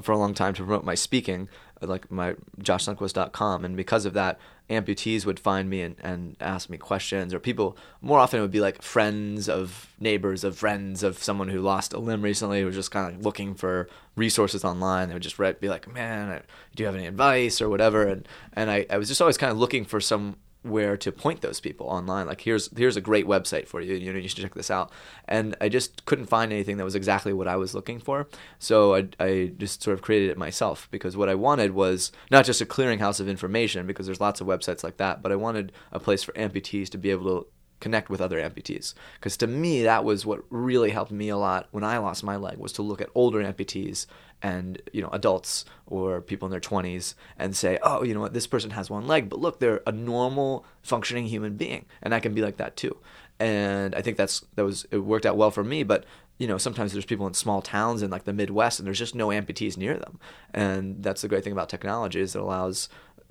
for 0.00 0.12
a 0.12 0.18
long 0.18 0.34
time 0.34 0.54
to 0.54 0.62
promote 0.62 0.84
my 0.84 0.94
speaking, 0.94 1.48
uh, 1.82 1.86
like 1.86 2.10
my 2.10 2.34
joshsundquist.com, 2.60 3.64
and 3.64 3.76
because 3.76 4.06
of 4.06 4.14
that, 4.14 4.38
amputees 4.70 5.26
would 5.26 5.38
find 5.38 5.68
me 5.68 5.82
and, 5.82 5.96
and 6.02 6.36
ask 6.40 6.70
me 6.70 6.78
questions, 6.78 7.34
or 7.34 7.40
people 7.40 7.76
more 8.00 8.18
often 8.18 8.38
it 8.38 8.42
would 8.42 8.50
be 8.50 8.60
like 8.60 8.80
friends 8.80 9.48
of 9.48 9.92
neighbors 10.00 10.44
of 10.44 10.56
friends 10.56 11.02
of 11.02 11.22
someone 11.22 11.48
who 11.48 11.60
lost 11.60 11.92
a 11.92 11.98
limb 11.98 12.22
recently 12.22 12.60
who 12.60 12.66
was 12.66 12.74
just 12.74 12.90
kind 12.90 13.14
of 13.14 13.24
looking 13.24 13.54
for 13.54 13.88
resources 14.16 14.64
online. 14.64 15.08
They 15.08 15.14
would 15.14 15.22
just 15.22 15.38
write, 15.38 15.60
be 15.60 15.68
like, 15.68 15.92
"Man, 15.92 16.42
do 16.74 16.82
you 16.82 16.86
have 16.86 16.96
any 16.96 17.06
advice 17.06 17.60
or 17.60 17.68
whatever?" 17.68 18.06
And 18.06 18.26
and 18.54 18.70
I, 18.70 18.86
I 18.88 18.98
was 18.98 19.08
just 19.08 19.20
always 19.20 19.38
kind 19.38 19.52
of 19.52 19.58
looking 19.58 19.84
for 19.84 20.00
some 20.00 20.36
where 20.62 20.96
to 20.96 21.10
point 21.10 21.40
those 21.40 21.60
people 21.60 21.86
online. 21.86 22.26
Like 22.26 22.40
here's 22.40 22.74
here's 22.76 22.96
a 22.96 23.00
great 23.00 23.26
website 23.26 23.66
for 23.66 23.80
you. 23.80 23.94
You 23.94 24.12
know 24.12 24.18
you 24.18 24.28
should 24.28 24.38
check 24.38 24.54
this 24.54 24.70
out. 24.70 24.90
And 25.26 25.56
i 25.60 25.68
just 25.68 26.04
couldn't 26.04 26.26
find 26.26 26.52
anything 26.52 26.76
that 26.76 26.84
was 26.84 26.94
exactly 26.94 27.32
what 27.32 27.48
i 27.48 27.56
was 27.56 27.74
looking 27.74 27.98
for. 27.98 28.28
So 28.58 28.94
i, 28.94 29.08
I 29.18 29.52
just 29.56 29.82
sort 29.82 29.94
of 29.94 30.02
created 30.02 30.30
it 30.30 30.38
myself 30.38 30.88
because 30.90 31.16
what 31.16 31.28
i 31.28 31.34
wanted 31.34 31.72
was 31.72 32.12
not 32.30 32.44
just 32.44 32.60
a 32.60 32.66
clearinghouse 32.66 33.20
of 33.20 33.28
information 33.28 33.86
because 33.86 34.06
there's 34.06 34.20
lots 34.20 34.40
of 34.40 34.46
websites 34.46 34.84
like 34.84 34.96
that 34.98 35.22
but 35.22 35.32
i 35.32 35.36
wanted 35.36 35.72
a 35.90 36.00
place 36.00 36.22
for 36.22 36.32
amputees 36.32 36.88
to 36.90 36.98
be 36.98 37.10
able 37.10 37.24
to 37.24 37.46
connect 37.82 38.08
with 38.08 38.20
other 38.20 38.40
amputees. 38.40 38.94
Because 39.14 39.36
to 39.38 39.46
me 39.46 39.82
that 39.82 40.04
was 40.04 40.24
what 40.24 40.44
really 40.48 40.90
helped 40.90 41.10
me 41.10 41.28
a 41.28 41.36
lot 41.36 41.66
when 41.72 41.84
i 41.84 41.98
lost 41.98 42.22
my 42.22 42.36
leg 42.36 42.56
was 42.56 42.72
to 42.72 42.82
look 42.82 43.00
at 43.00 43.10
older 43.14 43.42
amputees 43.42 44.06
and 44.40 44.80
you 44.92 45.02
know 45.02 45.10
adults 45.12 45.64
or 45.86 46.20
people 46.20 46.46
in 46.46 46.50
their 46.52 46.60
20s 46.60 47.14
and 47.36 47.56
say 47.56 47.78
oh 47.82 48.02
you 48.04 48.14
know 48.14 48.20
what? 48.20 48.32
This 48.32 48.46
person 48.46 48.70
has 48.70 48.88
one 48.88 49.06
leg 49.06 49.28
but 49.28 49.40
look 49.40 49.58
they're 49.58 49.82
a 49.86 49.92
normal 49.92 50.64
functioning 50.80 51.26
human 51.26 51.56
being 51.56 51.84
and 52.02 52.14
i 52.14 52.20
can 52.20 52.32
be 52.34 52.40
like 52.40 52.56
that 52.56 52.76
too. 52.76 52.96
And 53.40 53.94
i 53.96 54.00
think 54.00 54.16
that's 54.16 54.44
that 54.54 54.64
was 54.64 54.86
it 54.92 54.98
worked 54.98 55.26
out 55.26 55.36
well 55.36 55.50
for 55.50 55.64
me 55.64 55.82
but 55.82 56.04
you 56.38 56.48
know, 56.48 56.58
sometimes 56.58 56.92
there's 56.92 57.04
people 57.04 57.28
in 57.28 57.34
small 57.34 57.62
towns 57.62 58.02
in 58.02 58.10
like 58.10 58.24
the 58.24 58.32
Midwest 58.32 58.80
and 58.80 58.86
there's 58.86 58.98
just 58.98 59.14
no 59.14 59.28
amputees 59.28 59.76
near 59.76 59.96
them. 59.96 60.18
And 60.52 61.00
that's 61.00 61.22
the 61.22 61.28
great 61.28 61.44
thing 61.44 61.52
about 61.52 61.68
technology 61.68 62.20
is 62.20 62.34
it 62.34 62.42
allows 62.42 62.88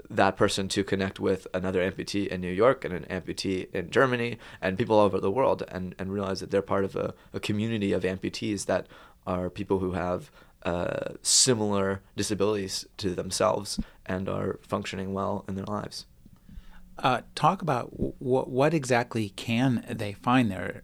that 0.10 0.36
person 0.36 0.68
to 0.70 0.84
connect 0.84 1.20
with 1.20 1.48
another 1.54 1.80
amputee 1.90 2.28
in 2.28 2.42
New 2.42 2.52
York 2.52 2.84
and 2.86 2.94
an 2.94 3.06
amputee 3.10 3.74
in 3.74 3.90
Germany 3.90 4.38
and 4.62 4.78
people 4.78 4.98
all 4.98 5.06
over 5.06 5.20
the 5.20 5.32
world 5.32 5.64
and, 5.70 5.96
and 5.98 6.12
realize 6.12 6.40
that 6.40 6.52
they're 6.52 6.62
part 6.62 6.84
of 6.84 6.96
a, 6.96 7.14
a 7.34 7.40
community 7.40 7.94
of 7.94 8.04
amputees 8.04 8.66
that 8.66 8.88
are 9.26 9.50
people 9.50 9.80
who 9.80 9.92
have 9.92 10.32
uh, 10.64 11.14
similar 11.22 12.02
disabilities 12.16 12.86
to 12.98 13.16
themselves 13.16 13.80
and 14.06 14.30
are 14.30 14.60
functioning 14.62 15.14
well 15.14 15.46
in 15.48 15.56
their 15.56 15.66
lives. 15.66 16.06
Uh, 17.00 17.22
talk 17.36 17.62
about 17.62 17.92
w- 17.92 18.14
what 18.20 18.74
exactly 18.74 19.30
can 19.30 19.84
they 19.90 20.14
find 20.14 20.52
there. 20.52 20.84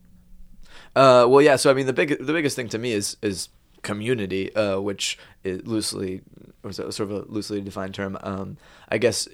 Uh, 0.95 1.25
well, 1.27 1.41
yeah. 1.41 1.55
So 1.55 1.69
I 1.69 1.73
mean, 1.73 1.85
the 1.85 1.93
big 1.93 2.17
the 2.25 2.33
biggest 2.33 2.55
thing 2.55 2.69
to 2.69 2.77
me 2.77 2.91
is 2.91 3.17
is 3.21 3.49
community, 3.83 4.53
uh, 4.55 4.79
which 4.79 5.17
is 5.43 5.65
loosely 5.67 6.21
or 6.67 6.91
sort 6.91 6.99
of 6.99 7.11
a 7.11 7.19
loosely 7.31 7.61
defined 7.61 7.93
term. 7.93 8.17
Um, 8.21 8.57
I 8.89 8.97
guess, 8.97 9.27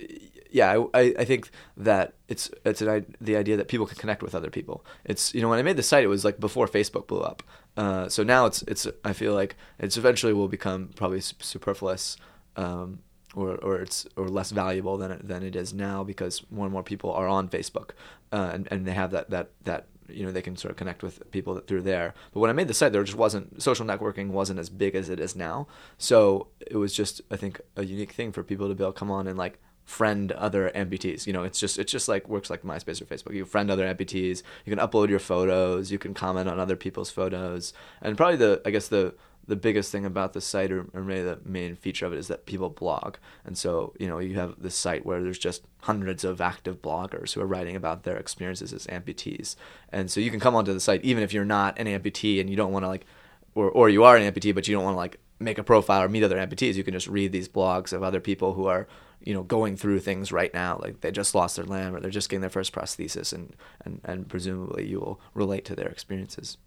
yeah, 0.52 0.86
I, 0.94 1.14
I 1.18 1.26
think 1.26 1.50
that 1.78 2.14
it's 2.28 2.50
it's 2.66 2.82
an, 2.82 3.16
the 3.20 3.36
idea 3.36 3.58
that 3.58 3.68
people 3.68 3.86
can 3.86 3.98
connect 3.98 4.22
with 4.22 4.36
other 4.36 4.50
people. 4.50 4.86
It's 5.06 5.34
you 5.34 5.42
know 5.42 5.50
when 5.50 5.60
I 5.60 5.64
made 5.64 5.78
the 5.78 5.84
site, 5.84 6.04
it 6.04 6.08
was 6.08 6.26
like 6.26 6.40
before 6.40 6.68
Facebook 6.68 7.08
blew 7.08 7.22
up. 7.22 7.44
Uh, 7.76 8.08
so 8.10 8.24
now 8.24 8.46
it's 8.46 8.62
it's 8.64 8.88
I 9.04 9.14
feel 9.14 9.34
like 9.34 9.56
it's 9.80 9.98
eventually 9.98 10.34
will 10.34 10.48
become 10.48 10.90
probably 10.96 11.22
superfluous. 11.22 12.18
Um, 12.56 13.00
or, 13.36 13.56
or 13.58 13.82
it's 13.82 14.06
or 14.16 14.28
less 14.30 14.52
valuable 14.52 14.98
than 14.98 15.12
it, 15.12 15.28
than 15.28 15.42
it 15.42 15.56
is 15.56 15.74
now 15.74 16.04
because 16.04 16.44
more 16.52 16.66
and 16.66 16.74
more 16.74 16.84
people 16.84 17.12
are 17.12 17.28
on 17.28 17.50
Facebook 17.50 17.92
uh, 18.32 18.52
and, 18.54 18.68
and 18.72 18.86
they 18.86 18.92
have 18.92 19.12
that, 19.12 19.30
that, 19.32 19.50
that 19.64 19.88
you 20.10 20.26
know 20.26 20.32
they 20.32 20.42
can 20.42 20.56
sort 20.56 20.72
of 20.72 20.78
connect 20.78 21.04
with 21.04 21.30
people 21.32 21.58
through 21.60 21.82
there. 21.82 22.14
But 22.34 22.40
when 22.40 22.50
I 22.50 22.54
made 22.54 22.68
the 22.68 22.74
site, 22.74 22.92
there 22.92 23.04
just 23.04 23.18
wasn't 23.18 23.62
social 23.62 23.86
networking 23.86 24.30
wasn't 24.30 24.60
as 24.60 24.70
big 24.70 24.96
as 24.96 25.10
it 25.10 25.20
is 25.20 25.36
now. 25.36 25.68
So 25.98 26.48
it 26.60 26.78
was 26.78 26.94
just 26.94 27.22
I 27.32 27.38
think 27.38 27.62
a 27.76 27.84
unique 27.84 28.12
thing 28.12 28.32
for 28.32 28.44
people 28.44 28.68
to 28.68 28.76
be 28.76 28.84
able 28.84 28.94
to 28.94 29.00
come 29.00 29.12
on 29.12 29.28
and 29.28 29.38
like 29.38 29.60
friend 29.86 30.32
other 30.34 30.72
amputees. 30.76 31.28
You 31.28 31.34
know, 31.34 31.44
it's 31.44 31.60
just 31.60 31.78
it's 31.78 31.92
just 31.92 32.08
like 32.08 32.28
works 32.28 32.50
like 32.50 32.64
MySpace 32.64 33.02
or 33.02 33.06
Facebook. 33.06 33.34
You 33.34 33.46
friend 33.46 33.70
other 33.70 33.92
amputees. 33.92 34.44
You 34.66 34.76
can 34.76 34.86
upload 34.86 35.10
your 35.10 35.20
photos. 35.20 35.92
You 35.92 36.00
can 36.00 36.14
comment 36.14 36.50
on 36.50 36.60
other 36.60 36.76
people's 36.76 37.12
photos. 37.12 37.74
And 38.02 38.18
probably 38.18 38.38
the 38.38 38.62
I 38.66 38.72
guess 38.72 38.88
the 38.88 39.16
the 39.48 39.56
biggest 39.56 39.92
thing 39.92 40.06
about 40.06 40.34
the 40.34 40.42
site, 40.42 40.72
or, 40.72 40.86
or 40.94 41.02
maybe 41.02 41.24
the 41.24 41.40
main 41.44 41.76
feature 41.76 42.06
of 42.06 42.14
it, 42.14 42.20
is 42.20 42.28
that 42.28 42.46
people 42.46 42.70
blog. 42.70 43.16
And 43.46 43.58
so, 43.58 43.94
you 44.00 44.08
know, 44.08 44.20
you 44.20 44.36
have 44.36 44.56
this 44.58 44.76
site 44.76 45.06
where 45.06 45.22
there's 45.22 45.40
just 45.40 45.64
hundreds 45.82 46.24
of 46.24 46.40
active 46.40 46.82
bloggers 46.82 47.34
who 47.34 47.42
are 47.42 47.48
writing 47.48 47.76
about 47.76 48.04
their 48.04 48.18
experiences 48.18 48.72
as 48.74 48.88
amputees. 48.88 49.56
And 49.90 50.10
so 50.10 50.20
you 50.20 50.32
can 50.32 50.40
come 50.40 50.56
onto 50.56 50.74
the 50.74 50.80
site 50.80 51.04
even 51.04 51.24
if 51.24 51.34
you're 51.34 51.46
not 51.46 51.78
an 51.78 51.88
amputee 51.88 52.40
and 52.40 52.50
you 52.50 52.56
don't 52.56 52.72
want 52.72 52.84
to 52.84 52.90
like, 52.90 53.06
or 53.56 53.70
or 53.70 53.90
you 53.90 54.04
are 54.04 54.18
an 54.18 54.32
amputee 54.32 54.56
but 54.56 54.68
you 54.68 54.76
don't 54.76 54.84
want 54.84 54.96
to 54.96 55.00
like 55.00 55.20
make 55.40 55.58
a 55.58 55.64
profile 55.64 56.02
or 56.02 56.10
meet 56.10 56.24
other 56.24 56.38
amputees. 56.38 56.76
You 56.76 56.84
can 56.84 56.94
just 56.94 57.08
read 57.08 57.32
these 57.32 57.50
blogs 57.50 57.94
of 57.94 58.02
other 58.02 58.20
people 58.20 58.54
who 58.54 58.68
are 58.68 58.88
you 59.24 59.34
know 59.34 59.44
going 59.44 59.78
through 59.78 60.00
things 60.00 60.32
right 60.32 60.54
now 60.54 60.78
like 60.82 61.02
they 61.02 61.12
just 61.12 61.34
lost 61.34 61.56
their 61.56 61.66
limb 61.66 61.96
or 61.96 62.00
they're 62.00 62.12
just 62.12 62.30
getting 62.30 62.42
their 62.42 62.50
first 62.50 62.74
prosthesis 62.74 63.32
and 63.32 63.56
and, 63.86 64.02
and 64.04 64.28
presumably 64.28 64.86
you 64.86 65.00
will 65.00 65.20
relate 65.34 65.66
to 65.66 65.76
their 65.76 65.88
experiences 65.88 66.58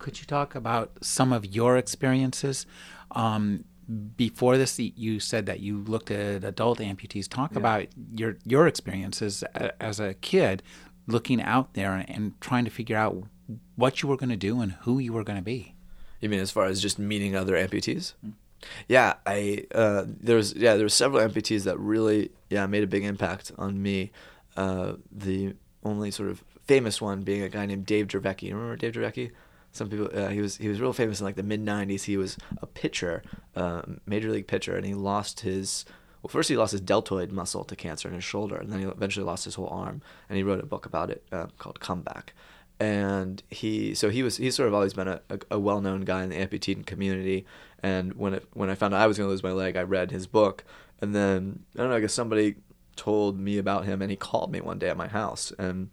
could 0.00 0.18
you 0.18 0.26
talk 0.26 0.56
about 0.56 0.90
some 1.00 1.32
of 1.32 1.46
your 1.46 1.76
experiences? 1.76 2.66
Um, 3.12 3.64
before 4.16 4.56
this, 4.56 4.78
you 4.78 5.20
said 5.20 5.46
that 5.46 5.60
you 5.60 5.78
looked 5.78 6.10
at 6.10 6.42
adult 6.42 6.78
amputees. 6.78 7.28
Talk 7.28 7.52
yeah. 7.52 7.58
about 7.58 7.86
your 8.14 8.38
your 8.44 8.66
experiences 8.66 9.44
as 9.80 10.00
a 10.00 10.14
kid, 10.14 10.62
looking 11.06 11.40
out 11.40 11.74
there 11.74 12.04
and 12.08 12.40
trying 12.40 12.64
to 12.64 12.70
figure 12.70 12.96
out 12.96 13.24
what 13.76 14.02
you 14.02 14.08
were 14.08 14.16
going 14.16 14.30
to 14.30 14.36
do 14.36 14.60
and 14.60 14.72
who 14.82 14.98
you 14.98 15.12
were 15.12 15.24
going 15.24 15.38
to 15.38 15.44
be. 15.44 15.74
You 16.20 16.28
mean 16.28 16.40
as 16.40 16.50
far 16.50 16.66
as 16.66 16.80
just 16.80 16.98
meeting 16.98 17.34
other 17.34 17.54
amputees? 17.54 18.14
Mm-hmm. 18.24 18.30
Yeah, 18.88 19.14
I 19.26 19.64
uh, 19.74 20.04
there 20.06 20.36
was 20.36 20.54
yeah 20.54 20.74
there 20.74 20.84
were 20.84 20.90
several 20.90 21.26
amputees 21.26 21.64
that 21.64 21.78
really 21.78 22.30
yeah 22.48 22.66
made 22.66 22.84
a 22.84 22.86
big 22.86 23.04
impact 23.04 23.52
on 23.58 23.82
me. 23.82 24.12
Uh, 24.56 24.94
the 25.10 25.54
only 25.82 26.10
sort 26.10 26.28
of 26.28 26.44
famous 26.64 27.00
one 27.00 27.22
being 27.22 27.42
a 27.42 27.48
guy 27.48 27.66
named 27.66 27.86
Dave 27.86 28.06
Dravecky. 28.06 28.52
Remember 28.52 28.76
Dave 28.76 28.92
Dravecky? 28.92 29.30
Some 29.72 29.88
people 29.88 30.10
uh, 30.14 30.28
he 30.28 30.40
was 30.40 30.56
he 30.56 30.68
was 30.68 30.80
real 30.80 30.92
famous 30.92 31.20
in 31.20 31.26
like 31.26 31.36
the 31.36 31.42
mid 31.42 31.64
90s 31.64 32.04
he 32.04 32.16
was 32.16 32.36
a 32.60 32.66
pitcher 32.66 33.22
um, 33.56 34.00
major 34.06 34.30
league 34.30 34.46
pitcher 34.46 34.76
and 34.76 34.84
he 34.84 34.94
lost 34.94 35.40
his 35.40 35.84
well 36.22 36.28
first 36.28 36.48
he 36.48 36.56
lost 36.56 36.72
his 36.72 36.80
deltoid 36.80 37.30
muscle 37.32 37.64
to 37.64 37.76
cancer 37.76 38.08
in 38.08 38.14
his 38.14 38.24
shoulder 38.24 38.56
and 38.56 38.72
then 38.72 38.80
he 38.80 38.86
eventually 38.86 39.24
lost 39.24 39.44
his 39.44 39.54
whole 39.54 39.68
arm 39.68 40.02
and 40.28 40.36
he 40.36 40.42
wrote 40.42 40.60
a 40.60 40.66
book 40.66 40.86
about 40.86 41.10
it 41.10 41.24
uh, 41.32 41.46
called 41.58 41.80
comeback. 41.80 42.34
And 42.78 43.42
he 43.50 43.94
so 43.94 44.08
he 44.08 44.22
was 44.22 44.38
he's 44.38 44.54
sort 44.54 44.68
of 44.68 44.74
always 44.74 44.94
been 44.94 45.08
a, 45.08 45.20
a, 45.28 45.38
a 45.50 45.58
well-known 45.58 46.00
guy 46.00 46.22
in 46.22 46.30
the 46.30 46.36
amputee 46.36 46.84
community. 46.86 47.44
And 47.82 48.14
when 48.14 48.32
it 48.32 48.46
when 48.54 48.70
i 48.70 48.74
found 48.74 48.94
out 48.94 49.02
i 49.02 49.06
was 49.06 49.18
going 49.18 49.26
to 49.26 49.30
lose 49.30 49.42
my 49.42 49.52
leg 49.52 49.76
i 49.76 49.82
read 49.82 50.10
his 50.10 50.26
book. 50.26 50.64
And 51.02 51.14
then 51.14 51.64
i 51.74 51.80
don't 51.80 51.90
know 51.90 51.96
i 51.96 52.00
guess 52.00 52.14
somebody 52.14 52.56
told 52.96 53.38
me 53.38 53.58
about 53.58 53.84
him 53.84 54.02
and 54.02 54.10
he 54.10 54.16
called 54.16 54.50
me 54.50 54.60
one 54.60 54.78
day 54.78 54.88
at 54.88 54.96
my 54.96 55.08
house. 55.08 55.52
And 55.58 55.90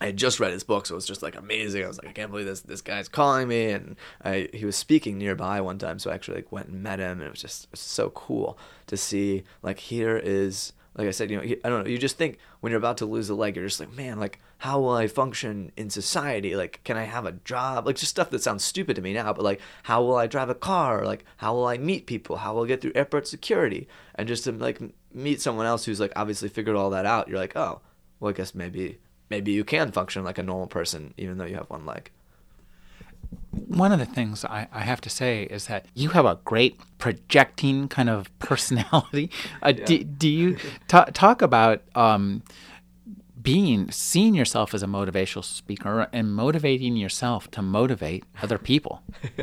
I 0.00 0.06
had 0.06 0.16
just 0.16 0.40
read 0.40 0.52
his 0.52 0.64
book, 0.64 0.86
so 0.86 0.94
it 0.94 0.96
was 0.96 1.06
just 1.06 1.22
like 1.22 1.36
amazing. 1.36 1.84
I 1.84 1.88
was 1.88 1.98
like, 1.98 2.08
I 2.08 2.12
can't 2.12 2.30
believe 2.30 2.46
this 2.46 2.62
this 2.62 2.80
guy's 2.80 3.08
calling 3.08 3.48
me, 3.48 3.70
and 3.70 3.96
I 4.24 4.48
he 4.52 4.64
was 4.64 4.76
speaking 4.76 5.18
nearby 5.18 5.60
one 5.60 5.78
time, 5.78 5.98
so 5.98 6.10
I 6.10 6.14
actually 6.14 6.36
like 6.36 6.52
went 6.52 6.68
and 6.68 6.82
met 6.82 7.00
him, 7.00 7.18
and 7.18 7.22
it 7.22 7.30
was 7.30 7.42
just 7.42 7.64
it 7.64 7.72
was 7.72 7.80
so 7.80 8.10
cool 8.10 8.58
to 8.86 8.96
see 8.96 9.44
like 9.62 9.78
here 9.78 10.16
is 10.16 10.72
like 10.96 11.06
I 11.06 11.12
said, 11.12 11.30
you 11.30 11.36
know, 11.36 11.42
I 11.42 11.68
don't 11.68 11.84
know, 11.84 11.90
you 11.90 11.98
just 11.98 12.16
think 12.16 12.38
when 12.60 12.70
you're 12.70 12.78
about 12.78 12.96
to 12.98 13.06
lose 13.06 13.30
a 13.30 13.34
leg, 13.34 13.56
you're 13.56 13.66
just 13.66 13.78
like, 13.78 13.92
man, 13.92 14.18
like 14.18 14.40
how 14.58 14.80
will 14.80 14.90
I 14.90 15.06
function 15.06 15.70
in 15.76 15.88
society? 15.88 16.56
Like, 16.56 16.80
can 16.82 16.96
I 16.96 17.04
have 17.04 17.26
a 17.26 17.32
job? 17.32 17.86
Like 17.86 17.96
just 17.96 18.10
stuff 18.10 18.30
that 18.30 18.42
sounds 18.42 18.64
stupid 18.64 18.96
to 18.96 19.02
me 19.02 19.12
now, 19.12 19.32
but 19.32 19.44
like 19.44 19.60
how 19.84 20.02
will 20.02 20.16
I 20.16 20.26
drive 20.26 20.48
a 20.48 20.54
car? 20.54 21.04
Like 21.04 21.24
how 21.36 21.54
will 21.54 21.66
I 21.66 21.78
meet 21.78 22.06
people? 22.06 22.36
How 22.36 22.54
will 22.54 22.64
I 22.64 22.68
get 22.68 22.80
through 22.80 22.92
airport 22.94 23.28
security? 23.28 23.86
And 24.14 24.26
just 24.26 24.44
to 24.44 24.52
like 24.52 24.80
meet 25.12 25.40
someone 25.40 25.66
else 25.66 25.84
who's 25.84 26.00
like 26.00 26.12
obviously 26.16 26.48
figured 26.48 26.76
all 26.76 26.90
that 26.90 27.06
out, 27.06 27.28
you're 27.28 27.38
like, 27.38 27.56
oh, 27.56 27.80
well, 28.18 28.30
I 28.30 28.32
guess 28.32 28.54
maybe 28.54 28.98
maybe 29.30 29.52
you 29.52 29.64
can 29.64 29.92
function 29.92 30.24
like 30.24 30.38
a 30.38 30.42
normal 30.42 30.66
person 30.66 31.14
even 31.16 31.38
though 31.38 31.44
you 31.44 31.54
have 31.54 31.70
one 31.70 31.86
leg. 31.86 32.10
One 33.52 33.92
of 33.92 33.98
the 33.98 34.06
things 34.06 34.44
I, 34.44 34.66
I 34.72 34.80
have 34.80 35.00
to 35.02 35.10
say 35.10 35.44
is 35.44 35.66
that 35.66 35.86
you 35.94 36.10
have 36.10 36.26
a 36.26 36.38
great 36.44 36.80
projecting 36.98 37.88
kind 37.88 38.10
of 38.10 38.30
personality. 38.40 39.30
Uh, 39.62 39.72
yeah. 39.76 39.84
do, 39.84 40.04
do, 40.04 40.28
you 40.28 40.56
t- 40.88 41.12
talk 41.12 41.42
about 41.42 41.82
um, 41.94 42.42
being 43.40 43.90
seeing 43.90 44.34
yourself 44.34 44.74
as 44.74 44.82
a 44.82 44.86
motivational 44.86 45.44
speaker 45.44 46.08
and 46.12 46.34
motivating 46.34 46.96
yourself 46.96 47.50
to 47.52 47.62
motivate 47.62 48.24
other 48.42 48.58
people. 48.58 49.02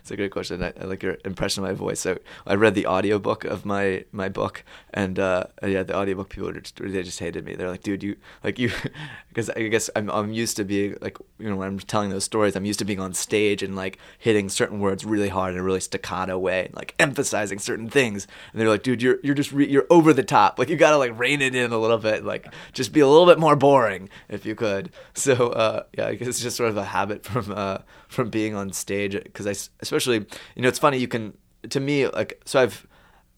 It's 0.00 0.10
a 0.10 0.16
great 0.16 0.30
question. 0.30 0.62
I, 0.62 0.72
I, 0.80 0.84
like 0.84 1.02
your 1.02 1.18
impression 1.24 1.62
of 1.62 1.68
my 1.68 1.74
voice. 1.74 2.00
So 2.00 2.18
i 2.46 2.54
read 2.54 2.74
the 2.74 2.86
audiobook 2.86 3.44
of 3.44 3.66
my 3.66 4.04
my 4.12 4.28
book 4.28 4.64
and 4.94 5.18
uh, 5.18 5.44
yeah 5.62 5.82
the 5.82 5.94
audiobook 5.94 6.30
people 6.30 6.50
just, 6.52 6.76
they 6.76 7.02
just 7.02 7.18
hated 7.18 7.44
me. 7.44 7.54
They're 7.54 7.68
like 7.68 7.82
dude 7.82 8.02
you 8.02 8.16
like 8.42 8.58
you 8.58 8.70
because 9.28 9.50
i 9.50 9.68
guess 9.68 9.90
I'm, 9.94 10.10
I'm 10.10 10.32
used 10.32 10.56
to 10.56 10.64
being 10.64 10.96
like 11.00 11.18
you 11.38 11.50
know 11.50 11.56
when 11.56 11.68
i'm 11.68 11.78
telling 11.78 12.10
those 12.10 12.24
stories 12.24 12.56
i'm 12.56 12.64
used 12.64 12.78
to 12.78 12.84
being 12.84 13.00
on 13.00 13.12
stage 13.12 13.62
and 13.62 13.76
like 13.76 13.98
hitting 14.18 14.48
certain 14.48 14.80
words 14.80 15.04
really 15.04 15.28
hard 15.28 15.52
in 15.54 15.60
a 15.60 15.62
really 15.62 15.80
staccato 15.80 16.38
way 16.38 16.66
and 16.66 16.74
like 16.74 16.94
emphasizing 16.98 17.58
certain 17.58 17.88
things. 17.88 18.26
And 18.52 18.60
they're 18.60 18.68
like 18.68 18.82
dude 18.82 19.02
you're 19.02 19.18
you're 19.22 19.34
just 19.34 19.52
re- 19.52 19.68
you're 19.68 19.86
over 19.90 20.12
the 20.12 20.22
top. 20.22 20.58
Like 20.58 20.68
you 20.68 20.76
gotta 20.76 20.96
like 20.96 21.18
rein 21.18 21.42
it 21.42 21.54
in 21.54 21.72
a 21.72 21.78
little 21.78 21.98
bit. 21.98 22.24
Like 22.24 22.52
just 22.72 22.92
be 22.92 23.00
a 23.00 23.08
little 23.08 23.26
bit 23.28 23.38
more 23.38 23.56
boring 23.56 24.08
if 24.28 24.44
you 24.46 24.54
could. 24.54 24.90
So 25.14 25.48
uh, 25.48 25.82
yeah, 25.96 26.06
I 26.06 26.14
guess 26.14 26.28
it's 26.28 26.40
just 26.40 26.56
sort 26.56 26.70
of 26.70 26.76
a 26.76 26.84
habit 26.84 27.24
from 27.24 27.52
uh, 27.54 27.78
from 28.08 28.30
being 28.30 28.54
on 28.54 28.72
stage 28.72 29.12
because 29.12 29.46
I 29.46 29.54
especially 29.80 30.26
you 30.54 30.62
know 30.62 30.68
it's 30.68 30.78
funny 30.78 30.98
you 30.98 31.08
can 31.08 31.36
to 31.70 31.80
me 31.80 32.06
like 32.08 32.40
so 32.44 32.60
I've 32.60 32.86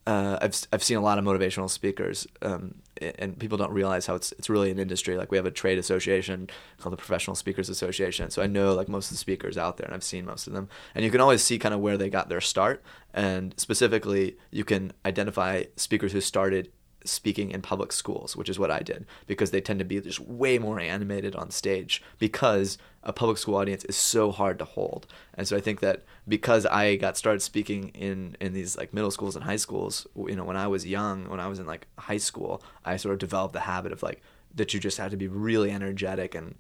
uh, 0.07 0.39
I've 0.41 0.61
I've 0.73 0.83
seen 0.83 0.97
a 0.97 1.01
lot 1.01 1.19
of 1.19 1.25
motivational 1.25 1.69
speakers, 1.69 2.27
um, 2.43 2.77
and 3.01 3.39
people 3.39 3.59
don't 3.59 3.73
realize 3.73 4.07
how 4.07 4.15
it's 4.15 4.33
it's 4.33 4.49
really 4.49 4.71
an 4.71 4.79
industry. 4.79 5.17
Like 5.17 5.31
we 5.31 5.37
have 5.37 5.47
a 5.47 5.51
trade 5.51 5.79
association 5.79 6.49
called 6.79 6.93
the 6.93 6.97
Professional 6.97 7.37
Speakers 7.37 7.69
Association. 7.69 8.31
So 8.31 8.43
I 8.43 8.47
know 8.47 8.75
like 8.75 8.89
most 8.89 9.07
of 9.07 9.13
the 9.13 9.19
speakers 9.19 9.59
out 9.59 9.77
there, 9.77 9.87
and 9.87 9.95
I've 9.95 10.03
seen 10.03 10.25
most 10.25 10.47
of 10.47 10.53
them. 10.53 10.69
And 10.95 11.05
you 11.05 11.11
can 11.11 11.21
always 11.21 11.43
see 11.43 11.59
kind 11.59 11.75
of 11.75 11.81
where 11.81 11.97
they 11.97 12.09
got 12.09 12.29
their 12.29 12.41
start, 12.41 12.83
and 13.13 13.55
specifically 13.59 14.37
you 14.51 14.65
can 14.65 14.93
identify 15.05 15.65
speakers 15.77 16.13
who 16.13 16.21
started 16.21 16.73
speaking 17.05 17.51
in 17.51 17.63
public 17.63 17.93
schools, 17.93 18.37
which 18.37 18.49
is 18.49 18.59
what 18.59 18.71
I 18.71 18.81
did, 18.81 19.07
because 19.27 19.51
they 19.51 19.61
tend 19.61 19.79
to 19.79 19.85
be 19.85 20.01
just 20.01 20.21
way 20.21 20.59
more 20.59 20.79
animated 20.81 21.35
on 21.35 21.51
stage 21.51 22.03
because 22.19 22.79
a 23.03 23.13
public 23.13 23.39
school 23.39 23.57
audience 23.57 23.85
is 23.85 23.97
so 23.97 24.31
hard 24.31 24.59
to 24.59 24.65
hold. 24.65 25.07
And 25.35 25.49
so 25.49 25.57
I 25.57 25.61
think 25.61 25.81
that 25.81 26.03
because 26.29 26.67
I 26.67 26.97
got 26.97 27.17
started 27.17 27.41
speaking 27.41 27.89
in 27.89 28.37
in 28.41 28.53
these 28.53 28.77
like 28.77 28.93
middle 28.93 29.11
schools 29.11 29.37
and 29.37 29.45
high 29.45 29.57
schools, 29.57 30.07
you 30.15 30.37
know, 30.37 30.45
when 30.45 30.57
I 30.57 30.67
was 30.67 30.87
young, 30.87 31.29
when 31.29 31.41
I 31.41 31.49
was 31.49 31.59
in 31.59 31.67
like 31.67 31.87
high 31.99 32.19
school, 32.19 32.63
I 32.85 32.97
sort 32.97 33.15
of 33.15 33.19
developed 33.19 33.55
the 33.55 33.61
habit 33.61 33.93
of 33.93 34.03
like 34.03 34.23
that 34.55 34.75
you 34.75 34.81
just 34.81 34.99
have 34.99 35.11
to 35.11 35.17
be 35.17 35.29
really 35.29 35.71
energetic 35.71 36.35
and 36.35 36.57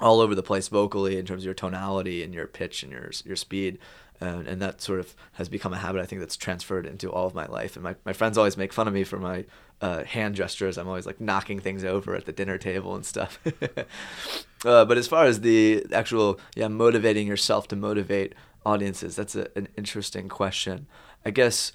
all 0.00 0.20
over 0.20 0.34
the 0.34 0.42
place 0.42 0.68
vocally 0.68 1.18
in 1.18 1.24
terms 1.24 1.42
of 1.42 1.46
your 1.46 1.54
tonality 1.54 2.22
and 2.22 2.34
your 2.34 2.46
pitch 2.46 2.82
and 2.82 2.92
your 2.92 3.10
your 3.24 3.36
speed. 3.36 3.78
And, 4.20 4.46
and 4.46 4.62
that 4.62 4.80
sort 4.80 5.00
of 5.00 5.14
has 5.32 5.48
become 5.48 5.72
a 5.72 5.78
habit 5.78 6.00
I 6.00 6.06
think 6.06 6.20
that's 6.20 6.36
transferred 6.36 6.86
into 6.86 7.10
all 7.10 7.26
of 7.26 7.34
my 7.34 7.46
life. 7.46 7.76
And 7.76 7.82
my, 7.82 7.96
my 8.04 8.12
friends 8.12 8.38
always 8.38 8.56
make 8.56 8.72
fun 8.72 8.88
of 8.88 8.94
me 8.94 9.04
for 9.04 9.18
my 9.18 9.44
uh, 9.80 10.04
hand 10.04 10.34
gestures. 10.34 10.78
I'm 10.78 10.88
always 10.88 11.06
like 11.06 11.20
knocking 11.20 11.60
things 11.60 11.84
over 11.84 12.14
at 12.14 12.26
the 12.26 12.32
dinner 12.32 12.58
table 12.58 12.94
and 12.94 13.04
stuff. 13.04 13.38
uh, 14.64 14.84
but 14.84 14.96
as 14.96 15.08
far 15.08 15.24
as 15.24 15.40
the 15.40 15.84
actual 15.92 16.38
yeah 16.54 16.68
motivating 16.68 17.26
yourself 17.26 17.68
to 17.68 17.76
motivate 17.76 18.34
audiences, 18.64 19.16
that's 19.16 19.34
a, 19.34 19.48
an 19.56 19.68
interesting 19.76 20.28
question. 20.28 20.86
I 21.24 21.30
guess 21.30 21.72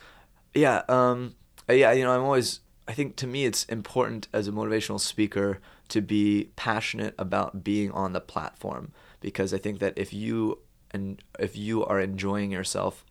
yeah 0.54 0.84
um, 0.90 1.36
yeah 1.70 1.92
you 1.92 2.04
know 2.04 2.12
I'm 2.12 2.24
always 2.24 2.62
I 2.88 2.94
think 2.94 3.16
to 3.18 3.28
me 3.28 3.46
it's 3.46 3.66
important 3.66 4.28
as 4.34 4.48
a 4.48 4.52
motivational 4.52 5.00
speaker 5.00 5.60
to 5.90 6.02
be 6.02 6.50
passionate 6.56 7.16
about 7.20 7.64
being 7.64 7.92
on 7.92 8.14
the 8.14 8.22
platform 8.22 8.94
because 9.20 9.54
I 9.54 9.58
think 9.58 9.80
that 9.80 9.94
if 9.98 10.14
you 10.14 10.60
and 10.92 11.22
if 11.40 11.56
you 11.56 11.86
are 11.86 12.00
enjoying 12.00 12.52
yourself 12.52 13.06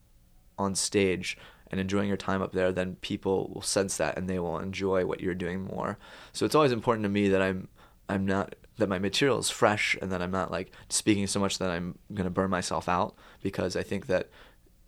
on 0.58 0.74
stage 0.74 1.38
and 1.70 1.80
enjoying 1.80 2.08
your 2.08 2.16
time 2.16 2.42
up 2.42 2.52
there, 2.52 2.72
then 2.72 2.96
people 2.96 3.50
will 3.54 3.62
sense 3.62 3.96
that 3.98 4.16
and 4.16 4.28
they 4.28 4.38
will 4.38 4.58
enjoy 4.58 5.04
what 5.06 5.20
you're 5.20 5.34
doing 5.34 5.64
more. 5.64 5.98
So 6.32 6.46
it's 6.46 6.54
always 6.54 6.72
important 6.72 7.04
to 7.04 7.08
me 7.08 7.28
that 7.28 7.42
I'm 7.42 7.68
I'm 8.08 8.24
not 8.26 8.54
that 8.78 8.88
my 8.88 8.98
material 8.98 9.38
is 9.38 9.50
fresh 9.50 9.96
and 10.00 10.10
that 10.12 10.22
I'm 10.22 10.30
not 10.30 10.50
like 10.50 10.72
speaking 10.88 11.26
so 11.26 11.40
much 11.40 11.58
that 11.58 11.70
I'm 11.70 11.98
gonna 12.14 12.30
burn 12.30 12.50
myself 12.50 12.88
out 12.88 13.14
because 13.42 13.76
I 13.76 13.82
think 13.82 14.06
that 14.06 14.28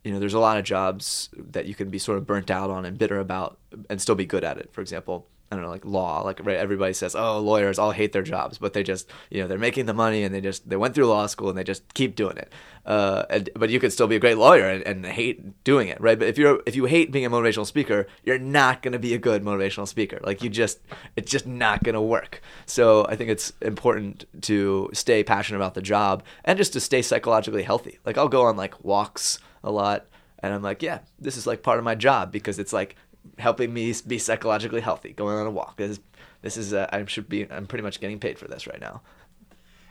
you 0.05 0.12
know 0.12 0.18
there's 0.18 0.35
a 0.35 0.40
lot 0.40 0.59
of 0.59 0.64
jobs 0.64 1.29
that 1.37 1.66
you 1.66 1.74
can 1.74 1.90
be 1.90 1.98
sort 1.98 2.18
of 2.18 2.26
burnt 2.26 2.50
out 2.50 2.70
on 2.70 2.85
and 2.85 2.96
bitter 2.96 3.18
about 3.18 3.59
and 3.88 4.00
still 4.00 4.14
be 4.14 4.26
good 4.26 4.44
at 4.44 4.59
it. 4.59 4.72
For 4.72 4.81
example, 4.81 5.29
I 5.51 5.57
don't 5.57 5.65
know, 5.65 5.71
like 5.71 5.85
law. 5.85 6.23
Like 6.23 6.45
right, 6.45 6.57
everybody 6.57 6.93
says, 6.93 7.17
oh, 7.17 7.41
lawyers 7.41 7.79
all 7.79 7.91
hate 7.91 8.13
their 8.13 8.23
jobs, 8.23 8.59
but 8.59 8.73
they 8.73 8.85
just, 8.85 9.11
you 9.31 9.43
know, 9.43 9.49
they're 9.49 9.59
making 9.59 9.87
the 9.87 9.95
money 9.95 10.23
and 10.23 10.33
they 10.33 10.41
just 10.41 10.69
they 10.69 10.77
went 10.77 10.95
through 10.95 11.07
law 11.07 11.27
school 11.27 11.49
and 11.49 11.59
they 11.59 11.65
just 11.65 11.93
keep 11.95 12.15
doing 12.15 12.37
it. 12.37 12.53
Uh, 12.87 13.25
and, 13.29 13.51
but 13.55 13.69
you 13.69 13.81
could 13.81 13.93
still 13.93 14.07
be 14.07 14.15
a 14.15 14.21
great 14.21 14.39
lawyer 14.39 14.69
and, 14.69 14.83
and 14.85 15.05
hate 15.05 15.65
doing 15.65 15.89
it, 15.89 16.01
right? 16.01 16.19
But 16.19 16.29
if 16.29 16.39
you're 16.39 16.63
if 16.67 16.77
you 16.77 16.85
hate 16.85 17.11
being 17.11 17.27
a 17.27 17.31
motivational 17.31 17.67
speaker, 17.67 18.07
you're 18.23 18.39
not 18.39 18.81
going 18.81 18.93
to 18.93 18.99
be 19.01 19.13
a 19.13 19.19
good 19.19 19.43
motivational 19.43 19.89
speaker. 19.89 20.21
Like 20.23 20.41
you 20.43 20.51
just, 20.51 20.79
it's 21.17 21.31
just 21.31 21.47
not 21.47 21.83
going 21.83 21.97
to 21.97 22.01
work. 22.01 22.41
So 22.67 23.05
I 23.09 23.17
think 23.17 23.31
it's 23.31 23.53
important 23.61 24.27
to 24.43 24.89
stay 24.93 25.25
passionate 25.25 25.59
about 25.59 25.75
the 25.75 25.83
job 25.83 26.23
and 26.45 26.57
just 26.57 26.73
to 26.75 26.81
stay 26.81 27.03
psychologically 27.03 27.65
healthy. 27.65 27.99
Like 28.05 28.17
I'll 28.17 28.29
go 28.29 28.45
on 28.45 28.57
like 28.57 28.85
walks 28.85 29.41
a 29.65 29.71
lot 29.71 30.07
and 30.43 30.55
I'm 30.55 30.63
like, 30.63 30.83
yeah, 30.83 31.01
this 31.19 31.37
is 31.37 31.47
like 31.47 31.63
part 31.63 31.79
of 31.79 31.85
my 31.85 31.95
job 31.95 32.33
because 32.33 32.59
it's 32.59 32.73
like 32.73 32.97
helping 33.39 33.73
me 33.73 33.95
be 34.07 34.19
psychologically 34.19 34.81
healthy, 34.81 35.13
going 35.13 35.37
on 35.37 35.47
a 35.47 35.51
walk. 35.51 35.77
This 35.77 35.91
is, 35.93 36.01
this 36.43 36.57
is 36.57 36.73
uh, 36.73 36.89
I 36.93 37.05
should 37.07 37.29
be 37.29 37.51
I'm 37.51 37.67
pretty 37.67 37.83
much 37.83 38.01
getting 38.01 38.19
paid 38.19 38.39
for 38.39 38.49
this 38.49 38.67
right 38.67 38.81
now. 38.81 39.03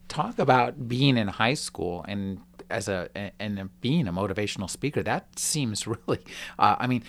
Talk 0.08 0.39
about 0.39 0.88
being 0.88 1.18
in 1.18 1.28
high 1.28 1.54
school 1.54 2.04
and 2.08 2.39
as 2.70 2.88
a 2.88 3.10
and 3.39 3.70
being 3.82 4.08
a 4.08 4.13
motivational 4.13 4.70
speaker. 4.70 5.04
That 5.04 5.38
seems 5.38 5.88
really, 5.88 6.24
uh, 6.58 6.76
I 6.80 6.88
mean, 6.88 7.04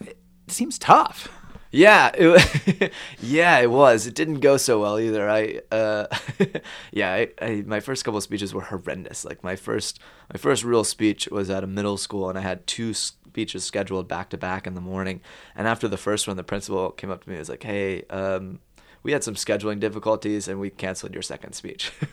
it 0.00 0.18
seems 0.48 0.78
tough. 0.78 1.28
Yeah, 1.74 2.12
it, 2.14 2.92
yeah, 3.20 3.58
it 3.58 3.68
was. 3.68 4.06
It 4.06 4.14
didn't 4.14 4.38
go 4.38 4.56
so 4.56 4.80
well 4.80 5.00
either. 5.00 5.28
I, 5.28 5.60
uh, 5.72 6.06
yeah, 6.92 7.12
I, 7.12 7.28
I, 7.42 7.64
my 7.66 7.80
first 7.80 8.04
couple 8.04 8.18
of 8.18 8.22
speeches 8.22 8.54
were 8.54 8.60
horrendous. 8.60 9.24
Like 9.24 9.42
my 9.42 9.56
first, 9.56 9.98
my 10.32 10.38
first 10.38 10.62
real 10.62 10.84
speech 10.84 11.26
was 11.32 11.50
at 11.50 11.64
a 11.64 11.66
middle 11.66 11.96
school, 11.96 12.28
and 12.28 12.38
I 12.38 12.42
had 12.42 12.64
two 12.68 12.94
speeches 12.94 13.64
scheduled 13.64 14.06
back 14.06 14.30
to 14.30 14.38
back 14.38 14.68
in 14.68 14.74
the 14.74 14.80
morning. 14.80 15.20
And 15.56 15.66
after 15.66 15.88
the 15.88 15.96
first 15.96 16.28
one, 16.28 16.36
the 16.36 16.44
principal 16.44 16.92
came 16.92 17.10
up 17.10 17.24
to 17.24 17.28
me 17.28 17.34
and 17.34 17.40
was 17.40 17.48
like, 17.48 17.64
"Hey, 17.64 18.04
um, 18.04 18.60
we 19.04 19.12
had 19.12 19.22
some 19.22 19.34
scheduling 19.34 19.78
difficulties 19.78 20.48
and 20.48 20.58
we 20.58 20.70
canceled 20.70 21.12
your 21.12 21.22
second 21.22 21.52
speech. 21.52 21.92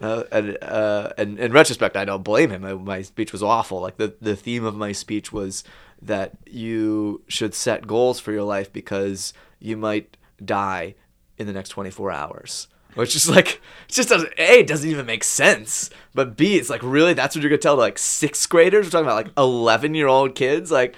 uh, 0.00 0.24
and, 0.32 0.58
uh, 0.62 1.10
and 1.18 1.38
in 1.38 1.52
retrospect, 1.52 1.94
I 1.94 2.06
don't 2.06 2.24
blame 2.24 2.50
him. 2.50 2.84
My, 2.84 3.02
speech 3.02 3.32
was 3.32 3.42
awful. 3.42 3.80
Like 3.80 3.98
the, 3.98 4.14
the 4.20 4.34
theme 4.34 4.64
of 4.64 4.74
my 4.74 4.92
speech 4.92 5.30
was 5.30 5.62
that 6.00 6.32
you 6.46 7.22
should 7.28 7.54
set 7.54 7.86
goals 7.86 8.18
for 8.18 8.32
your 8.32 8.44
life 8.44 8.72
because 8.72 9.34
you 9.60 9.76
might 9.76 10.16
die 10.42 10.94
in 11.36 11.46
the 11.46 11.52
next 11.52 11.68
24 11.68 12.10
hours. 12.10 12.68
Which 12.94 13.14
is 13.14 13.28
like, 13.28 13.60
it 13.88 13.92
just 13.92 14.08
doesn't, 14.08 14.32
A, 14.38 14.60
it 14.60 14.66
doesn't 14.66 14.88
even 14.88 15.04
make 15.04 15.22
sense. 15.22 15.90
But 16.14 16.34
B, 16.34 16.56
it's 16.56 16.70
like, 16.70 16.82
really? 16.82 17.12
That's 17.12 17.36
what 17.36 17.42
you're 17.42 17.50
going 17.50 17.60
to 17.60 17.62
tell 17.62 17.76
to 17.76 17.80
like 17.82 17.98
sixth 17.98 18.48
graders? 18.48 18.86
We're 18.86 18.90
talking 18.90 19.06
about 19.06 19.26
like 19.26 19.32
11 19.36 19.94
year 19.94 20.06
old 20.06 20.34
kids? 20.34 20.70
Like, 20.70 20.96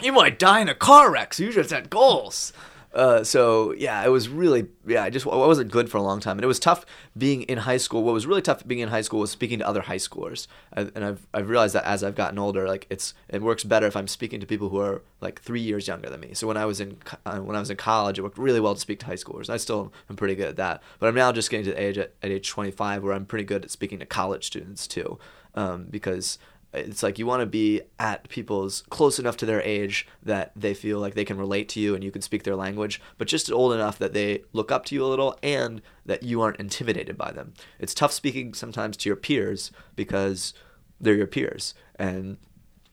you 0.00 0.12
might 0.12 0.38
die 0.38 0.60
in 0.60 0.70
a 0.70 0.74
car 0.74 1.12
wreck, 1.12 1.34
so 1.34 1.42
you 1.42 1.52
just 1.52 1.68
set 1.68 1.90
goals. 1.90 2.54
Uh, 2.94 3.24
so 3.24 3.72
yeah, 3.72 4.04
it 4.04 4.08
was 4.08 4.28
really 4.28 4.68
yeah. 4.86 5.02
I 5.02 5.10
just 5.10 5.26
I 5.26 5.34
wasn't 5.34 5.72
good 5.72 5.90
for 5.90 5.98
a 5.98 6.02
long 6.02 6.20
time, 6.20 6.38
and 6.38 6.44
it 6.44 6.46
was 6.46 6.60
tough 6.60 6.86
being 7.18 7.42
in 7.42 7.58
high 7.58 7.76
school. 7.76 8.04
What 8.04 8.14
was 8.14 8.24
really 8.24 8.40
tough 8.40 8.64
being 8.66 8.80
in 8.80 8.88
high 8.88 9.00
school 9.00 9.18
was 9.18 9.32
speaking 9.32 9.58
to 9.58 9.66
other 9.66 9.80
high 9.80 9.96
schoolers, 9.96 10.46
and 10.72 11.04
I've 11.04 11.26
I've 11.34 11.48
realized 11.48 11.74
that 11.74 11.84
as 11.84 12.04
I've 12.04 12.14
gotten 12.14 12.38
older, 12.38 12.68
like 12.68 12.86
it's 12.90 13.12
it 13.28 13.42
works 13.42 13.64
better 13.64 13.88
if 13.88 13.96
I'm 13.96 14.06
speaking 14.06 14.38
to 14.38 14.46
people 14.46 14.68
who 14.68 14.78
are 14.78 15.02
like 15.20 15.42
three 15.42 15.60
years 15.60 15.88
younger 15.88 16.08
than 16.08 16.20
me. 16.20 16.34
So 16.34 16.46
when 16.46 16.56
I 16.56 16.66
was 16.66 16.80
in 16.80 16.98
uh, 17.26 17.40
when 17.40 17.56
I 17.56 17.58
was 17.58 17.68
in 17.68 17.76
college, 17.76 18.20
it 18.20 18.22
worked 18.22 18.38
really 18.38 18.60
well 18.60 18.74
to 18.74 18.80
speak 18.80 19.00
to 19.00 19.06
high 19.06 19.14
schoolers. 19.14 19.50
I 19.50 19.56
still 19.56 19.92
am 20.08 20.14
pretty 20.14 20.36
good 20.36 20.48
at 20.48 20.56
that, 20.56 20.80
but 21.00 21.08
I'm 21.08 21.16
now 21.16 21.32
just 21.32 21.50
getting 21.50 21.66
to 21.66 21.72
the 21.72 21.82
age 21.82 21.98
at, 21.98 22.12
at 22.22 22.30
age 22.30 22.48
25 22.48 23.02
where 23.02 23.12
I'm 23.12 23.26
pretty 23.26 23.44
good 23.44 23.64
at 23.64 23.72
speaking 23.72 23.98
to 23.98 24.06
college 24.06 24.46
students 24.46 24.86
too, 24.86 25.18
um, 25.56 25.88
because 25.90 26.38
it's 26.76 27.02
like 27.02 27.18
you 27.18 27.26
want 27.26 27.40
to 27.40 27.46
be 27.46 27.82
at 27.98 28.28
people's 28.28 28.82
close 28.90 29.18
enough 29.18 29.36
to 29.38 29.46
their 29.46 29.62
age 29.62 30.06
that 30.22 30.52
they 30.56 30.74
feel 30.74 30.98
like 30.98 31.14
they 31.14 31.24
can 31.24 31.38
relate 31.38 31.68
to 31.70 31.80
you 31.80 31.94
and 31.94 32.02
you 32.02 32.10
can 32.10 32.22
speak 32.22 32.42
their 32.42 32.56
language, 32.56 33.00
but 33.18 33.28
just 33.28 33.50
old 33.50 33.72
enough 33.72 33.98
that 33.98 34.12
they 34.12 34.42
look 34.52 34.70
up 34.70 34.84
to 34.86 34.94
you 34.94 35.04
a 35.04 35.06
little 35.06 35.38
and 35.42 35.82
that 36.06 36.22
you 36.22 36.40
aren't 36.40 36.60
intimidated 36.60 37.16
by 37.16 37.30
them. 37.32 37.54
It's 37.78 37.94
tough 37.94 38.12
speaking 38.12 38.54
sometimes 38.54 38.96
to 38.98 39.08
your 39.08 39.16
peers 39.16 39.70
because 39.96 40.54
they're 41.00 41.14
your 41.14 41.26
peers 41.26 41.74
and 41.96 42.38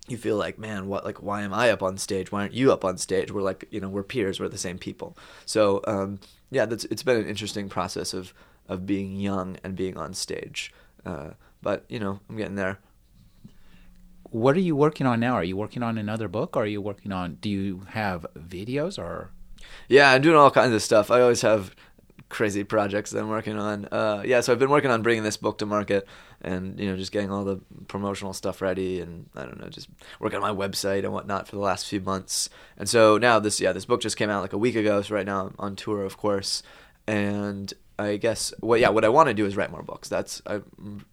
you 0.08 0.17
feel 0.17 0.36
like, 0.36 0.60
man, 0.60 0.88
what 0.88 1.06
like 1.06 1.22
why 1.22 1.41
am 1.41 1.54
I 1.54 1.72
up 1.72 1.84
on 1.84 1.98
stage? 1.98 2.32
Why 2.32 2.41
aren't 2.41 2.54
you 2.54 2.72
up 2.72 2.84
on 2.84 2.98
stage? 2.98 3.32
We're 3.32 3.41
like, 3.41 3.67
you 3.72 3.80
know, 3.80 3.89
we're 3.89 4.04
peers, 4.04 4.39
we're 4.39 4.50
the 4.50 4.58
same 4.58 4.78
people. 4.78 5.17
So 5.46 5.82
um, 5.88 6.20
yeah, 6.50 6.65
that's 6.65 6.86
it's 6.86 7.04
been 7.04 7.17
an 7.17 7.28
interesting 7.28 7.70
process 7.70 8.13
of 8.13 8.34
of 8.67 8.86
being 8.86 9.15
young 9.15 9.58
and 9.63 9.76
being 9.76 9.98
on 9.98 10.13
stage. 10.13 10.74
Uh, 11.06 11.32
but 11.62 11.86
you 11.88 12.00
know, 12.00 12.20
I'm 12.30 12.38
getting 12.38 12.56
there 12.56 12.80
what 14.32 14.56
are 14.56 14.62
you 14.62 14.76
working 14.76 15.06
on 15.06 15.20
now? 15.20 15.34
Are 15.34 15.44
you 15.44 15.58
working 15.58 15.84
on 15.84 15.98
another 15.98 16.28
book? 16.28 16.58
Or 16.58 16.63
are 16.63 16.67
you 16.67 16.82
working 16.82 17.12
on? 17.12 17.36
Do 17.36 17.50
you 17.50 17.84
have 17.89 18.26
videos 18.36 18.98
or? 18.98 19.30
Yeah, 19.88 20.12
I'm 20.12 20.22
doing 20.22 20.38
all 20.38 20.52
kinds 20.52 20.74
of 20.74 20.82
stuff. 20.82 21.12
I 21.12 21.22
always 21.22 21.41
have 21.41 21.76
crazy 22.30 22.63
projects 22.63 23.12
that 23.12 23.20
I'm 23.20 23.30
working 23.30 23.58
on. 23.58 23.86
Uh, 23.91 24.24
yeah, 24.26 24.41
so 24.41 24.52
I've 24.52 24.60
been 24.60 24.70
working 24.70 24.89
on 24.89 25.02
bringing 25.02 25.24
this 25.24 25.38
book 25.38 25.58
to 25.60 25.65
market, 25.65 26.08
and 26.41 26.80
you 26.80 26.89
know, 26.89 26.98
just 26.98 27.12
getting 27.12 27.30
all 27.30 27.44
the 27.44 27.60
promotional 27.88 28.34
stuff 28.34 28.62
ready, 28.62 29.02
and 29.02 29.30
I 29.36 29.44
don't 29.44 29.60
know, 29.60 29.70
just 29.70 29.89
working 30.20 30.41
on 30.41 30.56
my 30.56 30.67
website 30.67 31.04
and 31.04 31.13
whatnot 31.13 31.48
for 31.48 31.56
the 31.58 31.62
last 31.62 31.88
few 31.88 32.00
months. 32.00 32.50
And 32.78 32.89
so 32.89 33.17
now 33.17 33.38
this, 33.39 33.60
yeah, 33.60 33.74
this 33.74 33.86
book 33.86 34.02
just 34.02 34.17
came 34.17 34.30
out 34.30 34.41
like 34.41 34.54
a 34.54 34.58
week 34.58 34.76
ago. 34.76 35.02
So 35.02 35.13
right 35.13 35.26
now 35.26 35.48
I'm 35.48 35.56
on 35.60 35.76
tour, 35.76 36.04
of 36.04 36.17
course, 36.17 36.63
and 37.06 37.74
I 38.02 38.18
guess 38.18 38.54
well 38.62 38.80
yeah 38.80 38.90
what 38.90 39.06
I 39.06 39.10
want 39.10 39.28
to 39.28 39.34
do 39.34 39.46
is 39.46 39.56
write 39.56 39.72
more 39.72 39.84
books. 39.84 40.10
That's 40.10 40.42
I 40.46 40.62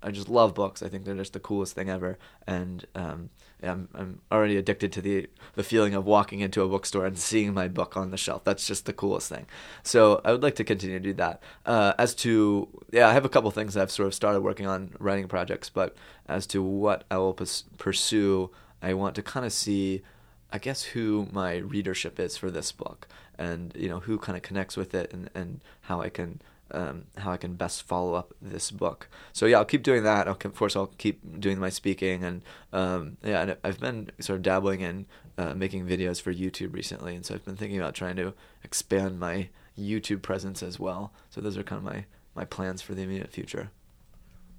I 0.02 0.10
just 0.10 0.28
love 0.28 0.54
books. 0.54 0.82
I 0.82 0.88
think 0.88 1.04
they're 1.04 1.14
just 1.14 1.32
the 1.32 1.40
coolest 1.40 1.74
thing 1.74 1.90
ever, 1.90 2.18
and 2.46 2.86
um, 2.94 3.30
I'm 3.62 3.88
I'm 3.94 4.20
already 4.30 4.56
addicted 4.56 4.92
to 4.92 5.00
the 5.00 5.28
the 5.54 5.62
feeling 5.64 5.94
of 5.94 6.04
walking 6.04 6.40
into 6.40 6.62
a 6.62 6.68
bookstore 6.68 7.06
and 7.06 7.18
seeing 7.18 7.52
my 7.52 7.68
book 7.68 7.96
on 7.96 8.10
the 8.10 8.16
shelf. 8.16 8.44
That's 8.44 8.66
just 8.66 8.86
the 8.86 8.92
coolest 8.92 9.28
thing. 9.28 9.46
So 9.82 10.20
I 10.24 10.32
would 10.32 10.42
like 10.42 10.54
to 10.56 10.64
continue 10.64 10.98
to 10.98 11.02
do 11.02 11.14
that. 11.14 11.42
Uh, 11.66 11.94
as 11.98 12.14
to 12.16 12.68
yeah, 12.92 13.08
I 13.08 13.12
have 13.12 13.24
a 13.24 13.28
couple 13.28 13.50
things 13.50 13.76
I've 13.76 13.90
sort 13.90 14.06
of 14.06 14.14
started 14.14 14.40
working 14.40 14.66
on 14.66 14.94
writing 14.98 15.26
projects, 15.28 15.68
but 15.68 15.96
as 16.28 16.46
to 16.48 16.62
what 16.62 17.04
I 17.10 17.18
will 17.18 17.36
pursue, 17.78 18.50
I 18.82 18.94
want 18.94 19.14
to 19.16 19.22
kind 19.22 19.46
of 19.46 19.52
see. 19.52 20.02
I 20.50 20.56
guess 20.56 20.82
who 20.82 21.28
my 21.30 21.56
readership 21.56 22.18
is 22.18 22.38
for 22.38 22.50
this 22.50 22.72
book, 22.72 23.06
and 23.36 23.74
you 23.76 23.88
know 23.88 24.00
who 24.00 24.18
kind 24.18 24.34
of 24.34 24.42
connects 24.42 24.78
with 24.78 24.94
it, 24.94 25.12
and, 25.12 25.28
and 25.34 25.60
how 25.82 26.00
I 26.00 26.08
can 26.08 26.40
um, 26.70 27.04
how 27.16 27.32
I 27.32 27.36
can 27.36 27.54
best 27.54 27.82
follow 27.82 28.14
up 28.14 28.34
this 28.40 28.70
book. 28.70 29.08
So 29.32 29.46
yeah, 29.46 29.58
I'll 29.58 29.64
keep 29.64 29.82
doing 29.82 30.02
that. 30.04 30.26
I'll, 30.26 30.34
of 30.42 30.54
course, 30.54 30.76
I'll 30.76 30.92
keep 30.98 31.40
doing 31.40 31.58
my 31.58 31.68
speaking, 31.68 32.24
and 32.24 32.42
um, 32.72 33.16
yeah, 33.24 33.42
and 33.42 33.56
I've 33.64 33.80
been 33.80 34.10
sort 34.20 34.36
of 34.36 34.42
dabbling 34.42 34.80
in 34.80 35.06
uh, 35.36 35.54
making 35.54 35.86
videos 35.86 36.20
for 36.20 36.32
YouTube 36.32 36.74
recently, 36.74 37.14
and 37.14 37.24
so 37.24 37.34
I've 37.34 37.44
been 37.44 37.56
thinking 37.56 37.78
about 37.78 37.94
trying 37.94 38.16
to 38.16 38.34
expand 38.62 39.18
my 39.18 39.48
YouTube 39.78 40.22
presence 40.22 40.62
as 40.62 40.78
well. 40.78 41.12
So 41.30 41.40
those 41.40 41.56
are 41.56 41.62
kind 41.62 41.78
of 41.78 41.84
my 41.84 42.04
my 42.34 42.44
plans 42.44 42.82
for 42.82 42.94
the 42.94 43.02
immediate 43.02 43.32
future. 43.32 43.70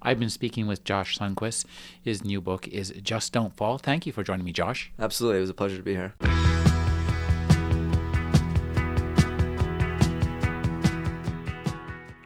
I've 0.01 0.19
been 0.19 0.29
speaking 0.29 0.67
with 0.67 0.83
Josh 0.83 1.17
Sundquist. 1.17 1.65
His 2.01 2.23
new 2.23 2.39
book 2.39 2.67
is 2.67 2.93
Just 3.03 3.33
Don't 3.33 3.55
Fall. 3.55 3.77
Thank 3.77 4.05
you 4.05 4.13
for 4.13 4.23
joining 4.23 4.45
me, 4.45 4.53
Josh. 4.53 4.91
Absolutely, 4.97 5.39
it 5.39 5.41
was 5.41 5.49
a 5.49 5.53
pleasure 5.53 5.77
to 5.77 5.83
be 5.83 5.95
here. 5.95 6.48